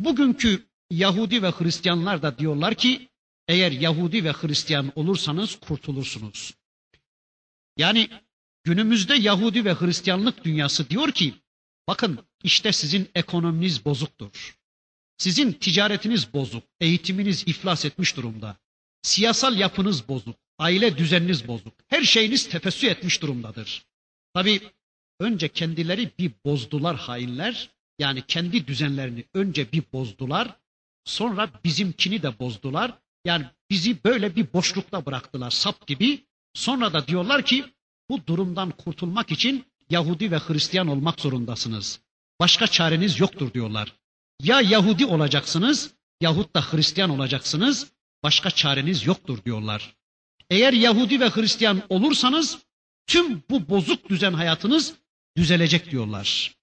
[0.00, 3.09] Bugünkü Yahudi ve Hristiyanlar da diyorlar ki
[3.47, 6.53] eğer Yahudi ve Hristiyan olursanız kurtulursunuz.
[7.77, 8.09] Yani
[8.63, 11.33] günümüzde Yahudi ve Hristiyanlık dünyası diyor ki
[11.87, 14.57] bakın işte sizin ekonominiz bozuktur.
[15.17, 18.57] Sizin ticaretiniz bozuk, eğitiminiz iflas etmiş durumda.
[19.01, 21.73] Siyasal yapınız bozuk, aile düzeniniz bozuk.
[21.87, 23.85] Her şeyiniz tefessü etmiş durumdadır.
[24.33, 24.61] Tabi
[25.19, 27.69] önce kendileri bir bozdular hainler.
[27.99, 30.60] Yani kendi düzenlerini önce bir bozdular.
[31.05, 32.93] Sonra bizimkini de bozdular.
[33.25, 36.25] Yani bizi böyle bir boşlukta bıraktılar sap gibi.
[36.53, 37.65] Sonra da diyorlar ki
[38.09, 42.01] bu durumdan kurtulmak için Yahudi ve Hristiyan olmak zorundasınız.
[42.39, 43.93] Başka çareniz yoktur diyorlar.
[44.43, 47.91] Ya Yahudi olacaksınız yahut da Hristiyan olacaksınız.
[48.23, 49.95] Başka çareniz yoktur diyorlar.
[50.49, 52.59] Eğer Yahudi ve Hristiyan olursanız
[53.07, 54.93] tüm bu bozuk düzen hayatınız
[55.37, 56.55] düzelecek diyorlar.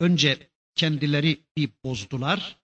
[0.00, 2.59] Önce kendileri bir bozdular.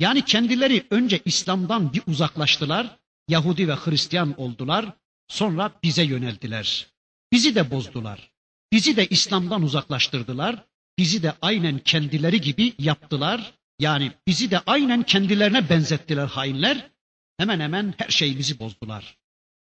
[0.00, 2.98] Yani kendileri önce İslam'dan bir uzaklaştılar.
[3.28, 4.92] Yahudi ve Hristiyan oldular.
[5.28, 6.86] Sonra bize yöneldiler.
[7.32, 8.32] Bizi de bozdular.
[8.72, 10.64] Bizi de İslam'dan uzaklaştırdılar.
[10.98, 13.54] Bizi de aynen kendileri gibi yaptılar.
[13.78, 16.90] Yani bizi de aynen kendilerine benzettiler hainler.
[17.38, 19.18] Hemen hemen her şeyimizi bozdular.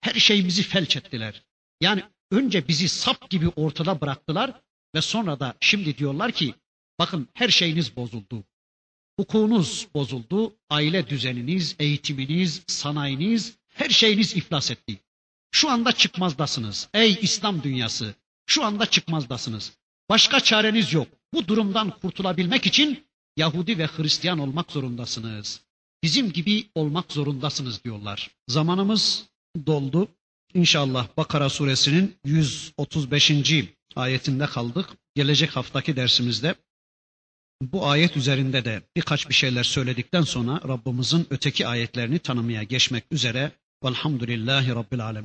[0.02, 1.44] Her şeyimizi felç ettiler.
[1.82, 4.62] Yani önce bizi sap gibi ortada bıraktılar
[4.96, 6.56] ve sonra da şimdi diyorlar ki
[7.00, 8.44] bakın her şeyiniz bozuldu.
[9.22, 15.00] Hukukunuz bozuldu, aile düzeniniz, eğitiminiz, sanayiniz, her şeyiniz iflas etti.
[15.52, 16.90] Şu anda çıkmazdasınız.
[16.94, 18.16] Ey İslam dünyası,
[18.46, 19.72] şu anda çıkmazdasınız.
[20.10, 21.08] Başka çareniz yok.
[21.34, 23.06] Bu durumdan kurtulabilmek için
[23.38, 25.62] Yahudi ve Hristiyan olmak zorundasınız.
[26.04, 28.30] Bizim gibi olmak zorundasınız diyorlar.
[28.48, 29.26] Zamanımız
[29.66, 30.08] doldu.
[30.54, 33.32] İnşallah Bakara suresinin 135.
[33.96, 34.90] ayetinde kaldık.
[35.16, 36.56] Gelecek haftaki dersimizde
[37.62, 43.52] bu ayet üzerinde de birkaç bir şeyler söyledikten sonra Rabbimizin öteki ayetlerini tanımaya geçmek üzere.
[43.84, 45.20] Velhamdülillahi Rabbil Alemin.